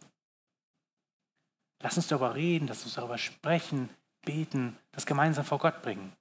Lass 1.85 1.99
uns 1.99 2.09
darüber 2.09 2.35
reden, 2.35 2.67
lass 2.67 2.83
uns 2.85 2.95
darüber 2.95 3.19
sprechen, 3.19 3.91
beten, 4.23 4.75
das 4.93 5.05
gemeinsam 5.05 5.45
vor 5.45 5.59
Gott 5.59 5.83
bringen. 5.83 6.17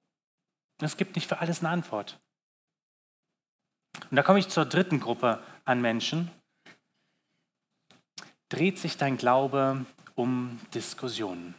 Und 0.82 0.86
es 0.86 0.98
gibt 0.98 1.16
nicht 1.16 1.26
für 1.26 1.40
alles 1.40 1.62
eine 1.62 1.70
Antwort. 1.70 2.20
Und 4.12 4.18
da 4.18 4.24
komme 4.24 4.40
ich 4.40 4.50
zur 4.50 4.66
dritten 4.66 5.00
Gruppe 5.00 5.42
an 5.64 5.80
Menschen. 5.80 6.30
Dreht 8.50 8.78
sich 8.78 8.98
dein 8.98 9.16
Glaube 9.16 9.86
um 10.16 10.60
Diskussionen? 10.74 11.56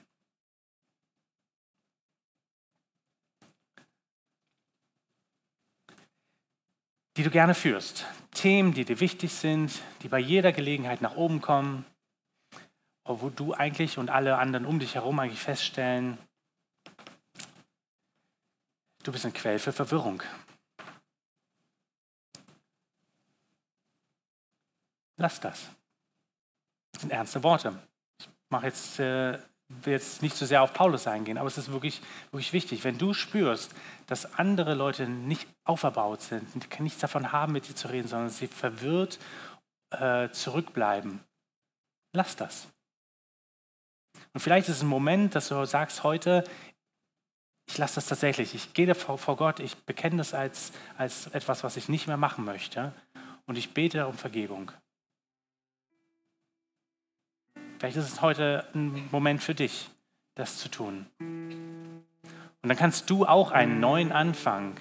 Die 7.17 7.23
du 7.23 7.31
gerne 7.31 7.55
führst. 7.55 8.05
Themen, 8.33 8.75
die 8.75 8.85
dir 8.85 9.01
wichtig 9.01 9.33
sind, 9.33 9.81
die 10.03 10.09
bei 10.09 10.19
jeder 10.19 10.53
Gelegenheit 10.53 11.01
nach 11.01 11.17
oben 11.17 11.41
kommen, 11.41 11.87
wo 13.05 13.29
du 13.29 13.55
eigentlich 13.55 13.99
und 13.99 14.11
alle 14.11 14.39
anderen 14.39 14.67
um 14.67 14.79
dich 14.79 14.95
herum 14.95 15.19
eigentlich 15.19 15.41
feststellen, 15.41 16.19
du 19.03 19.13
bist 19.13 19.27
ein 19.27 19.33
Quell 19.33 19.59
für 19.59 19.73
Verwirrung. 19.73 20.23
Lass 25.17 25.41
das. 25.41 25.69
Das 26.93 27.03
sind 27.03 27.13
ernste 27.13 27.43
Worte. 27.43 27.79
Ich 28.21 28.29
mache 28.51 28.67
jetzt 28.67 28.99
äh, 28.99 29.39
will 29.69 29.93
jetzt 29.93 30.23
nicht 30.23 30.37
so 30.37 30.47
sehr 30.47 30.63
auf 30.63 30.73
Paulus 30.73 31.07
eingehen, 31.07 31.39
aber 31.39 31.49
es 31.49 31.59
ist 31.59 31.73
wirklich, 31.73 32.01
wirklich 32.31 32.53
wichtig. 32.53 32.85
Wenn 32.85 32.99
du 32.99 33.15
spürst, 33.15 33.75
dass 34.07 34.39
andere 34.39 34.75
Leute 34.75 35.09
nicht 35.09 35.49
auferbaut 35.65 36.23
sind, 36.23 36.81
nichts 36.81 37.01
davon 37.01 37.33
haben, 37.33 37.53
mit 37.53 37.69
dir 37.69 37.75
zu 37.75 37.89
reden, 37.89 38.09
sondern 38.09 38.31
sie 38.31 38.47
verwirrt 38.47 39.19
äh, 39.91 40.29
zurückbleiben, 40.31 41.21
lass 42.13 42.37
das. 42.37 42.69
Und 44.35 44.41
vielleicht 44.41 44.69
ist 44.69 44.77
es 44.77 44.83
ein 44.83 44.89
Moment, 44.89 45.35
dass 45.35 45.49
du 45.49 45.65
sagst 45.65 46.03
heute, 46.03 46.45
ich 47.67 47.79
lasse 47.79 47.95
das 47.95 48.07
tatsächlich. 48.07 48.55
Ich 48.55 48.75
gehe 48.75 48.95
vor, 48.95 49.37
Gott, 49.37 49.61
ich 49.61 49.77
bekenne 49.77 50.17
das 50.17 50.35
als, 50.35 50.73
als 50.99 51.29
etwas, 51.29 51.65
was 51.65 51.77
ich 51.77 51.89
nicht 51.89 52.07
mehr 52.07 52.17
machen 52.17 52.45
möchte. 52.45 52.93
Und 53.47 53.57
ich 53.57 53.73
bete 53.73 54.07
um 54.07 54.15
Vergebung. 54.15 54.71
Vielleicht 57.79 57.97
ist 57.97 58.13
es 58.13 58.23
heute 58.23 58.67
ein 58.75 59.09
Moment 59.11 59.43
für 59.43 59.55
dich, 59.55 59.89
das 60.35 60.59
zu 60.59 60.69
tun. 60.69 61.07
Und 61.21 62.69
dann 62.69 62.77
kannst 62.77 63.09
du 63.11 63.27
auch 63.27 63.51
einen 63.51 63.81
neuen 63.81 64.13
Anfang 64.13 64.77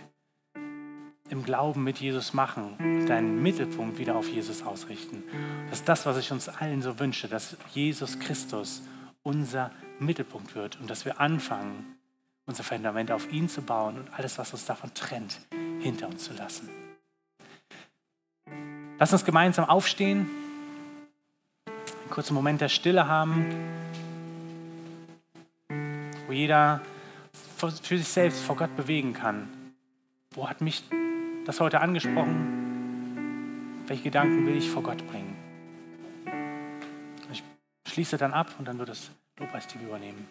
im 1.29 1.43
Glauben 1.43 1.83
mit 1.83 1.99
Jesus 1.99 2.33
machen 2.33 2.77
deinen 3.07 3.41
Mittelpunkt 3.41 3.97
wieder 3.97 4.15
auf 4.15 4.29
Jesus 4.29 4.63
ausrichten. 4.63 5.23
Das 5.69 5.79
ist 5.79 5.89
das, 5.89 6.05
was 6.05 6.17
ich 6.17 6.31
uns 6.31 6.49
allen 6.49 6.81
so 6.81 6.99
wünsche, 6.99 7.27
dass 7.27 7.57
Jesus 7.73 8.19
Christus 8.19 8.81
unser 9.23 9.71
Mittelpunkt 9.99 10.55
wird 10.55 10.79
und 10.79 10.89
dass 10.89 11.05
wir 11.05 11.19
anfangen, 11.19 11.97
unser 12.45 12.63
Fundament 12.63 13.11
auf 13.11 13.31
ihn 13.31 13.47
zu 13.47 13.61
bauen 13.61 13.97
und 13.97 14.13
alles, 14.13 14.37
was 14.37 14.53
uns 14.53 14.65
davon 14.65 14.93
trennt, 14.93 15.39
hinter 15.79 16.07
uns 16.07 16.25
zu 16.25 16.33
lassen. 16.33 16.69
Lass 18.99 19.13
uns 19.13 19.25
gemeinsam 19.25 19.65
aufstehen, 19.65 20.29
einen 21.65 22.09
kurzen 22.09 22.33
Moment 22.33 22.61
der 22.61 22.69
Stille 22.69 23.07
haben, 23.07 23.45
wo 26.27 26.33
jeder 26.33 26.81
für 27.57 27.97
sich 27.97 28.07
selbst 28.07 28.43
vor 28.43 28.57
Gott 28.57 28.75
bewegen 28.75 29.13
kann. 29.13 29.47
Wo 30.31 30.49
hat 30.49 30.61
mich 30.61 30.83
das 31.45 31.59
heute 31.59 31.79
angesprochen? 31.79 33.83
Welche 33.87 34.03
Gedanken 34.03 34.45
will 34.45 34.57
ich 34.57 34.69
vor 34.69 34.83
Gott 34.83 35.05
bringen? 35.07 35.32
Ich 37.93 37.95
schließe 37.95 38.17
dann 38.17 38.33
ab 38.33 38.47
und 38.57 38.67
dann 38.67 38.79
wird 38.79 38.89
das 38.89 39.11
Lobpreisteam 39.37 39.83
übernehmen. 39.83 40.27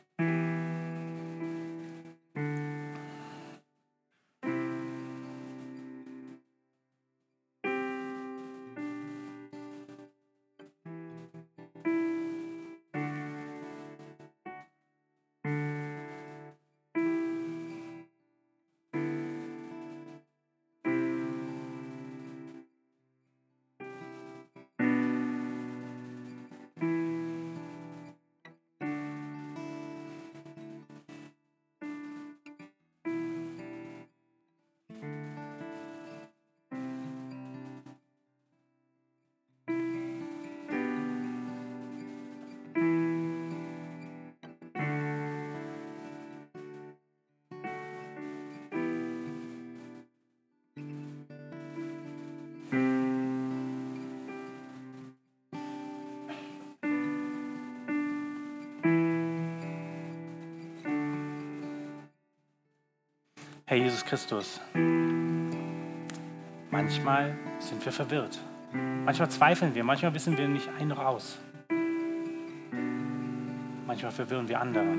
Herr 63.72 63.78
Jesus 63.78 64.04
Christus, 64.04 64.60
manchmal 66.70 67.34
sind 67.58 67.82
wir 67.82 67.90
verwirrt. 67.90 68.38
Manchmal 69.06 69.30
zweifeln 69.30 69.74
wir, 69.74 69.82
manchmal 69.82 70.12
wissen 70.12 70.36
wir 70.36 70.46
nicht 70.46 70.68
ein 70.78 70.88
noch 70.88 70.98
aus. 70.98 71.38
Manchmal 73.86 74.12
verwirren 74.12 74.46
wir 74.46 74.60
andere. 74.60 74.94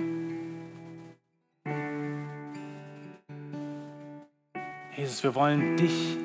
Jesus, 4.98 5.24
wir 5.24 5.36
wollen 5.36 5.78
dich 5.78 6.18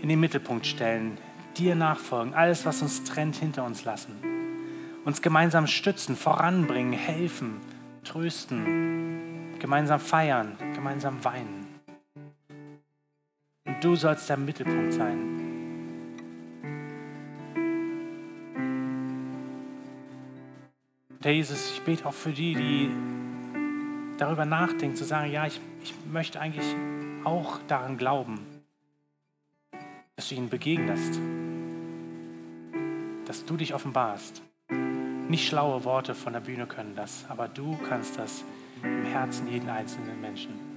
in 0.00 0.08
den 0.08 0.18
Mittelpunkt 0.18 0.66
stellen, 0.66 1.18
dir 1.58 1.74
nachfolgen, 1.74 2.32
alles, 2.32 2.64
was 2.64 2.80
uns 2.80 3.04
trennt, 3.04 3.36
hinter 3.36 3.64
uns 3.64 3.84
lassen. 3.84 4.14
Uns 5.04 5.20
gemeinsam 5.20 5.66
stützen, 5.66 6.16
voranbringen, 6.16 6.94
helfen, 6.94 7.60
trösten, 8.02 9.58
gemeinsam 9.58 10.00
feiern, 10.00 10.56
gemeinsam 10.74 11.22
weinen. 11.22 11.55
Du 13.86 13.94
sollst 13.94 14.28
der 14.28 14.36
Mittelpunkt 14.36 14.94
sein. 14.94 15.16
Und 21.08 21.24
Herr 21.24 21.30
Jesus, 21.30 21.70
ich 21.70 21.82
bete 21.82 22.04
auch 22.04 22.12
für 22.12 22.32
die, 22.32 22.54
die 22.56 22.90
darüber 24.18 24.44
nachdenken, 24.44 24.96
zu 24.96 25.04
sagen, 25.04 25.30
ja, 25.30 25.46
ich, 25.46 25.60
ich 25.84 25.94
möchte 26.10 26.40
eigentlich 26.40 26.66
auch 27.22 27.60
daran 27.68 27.96
glauben, 27.96 28.44
dass 30.16 30.30
du 30.30 30.34
ihnen 30.34 30.48
begegnest, 30.48 31.20
dass 33.24 33.44
du 33.44 33.56
dich 33.56 33.72
offenbarst. 33.72 34.42
Nicht 35.28 35.46
schlaue 35.46 35.84
Worte 35.84 36.16
von 36.16 36.32
der 36.32 36.40
Bühne 36.40 36.66
können 36.66 36.96
das, 36.96 37.24
aber 37.28 37.46
du 37.46 37.78
kannst 37.88 38.18
das 38.18 38.42
im 38.82 39.04
Herzen 39.04 39.46
jeden 39.46 39.68
einzelnen 39.68 40.20
Menschen. 40.20 40.75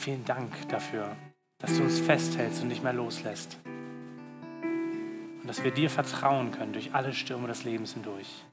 Vielen 0.00 0.24
Dank 0.24 0.66
dafür, 0.70 1.14
dass 1.58 1.76
du 1.76 1.82
uns 1.82 2.00
festhältst 2.00 2.62
und 2.62 2.68
nicht 2.68 2.82
mehr 2.82 2.94
loslässt. 2.94 3.58
Und 4.64 5.46
dass 5.46 5.62
wir 5.62 5.72
dir 5.72 5.90
vertrauen 5.90 6.52
können 6.52 6.72
durch 6.72 6.94
alle 6.94 7.12
Stürme 7.12 7.48
des 7.48 7.64
Lebens 7.64 7.92
hindurch. 7.92 8.46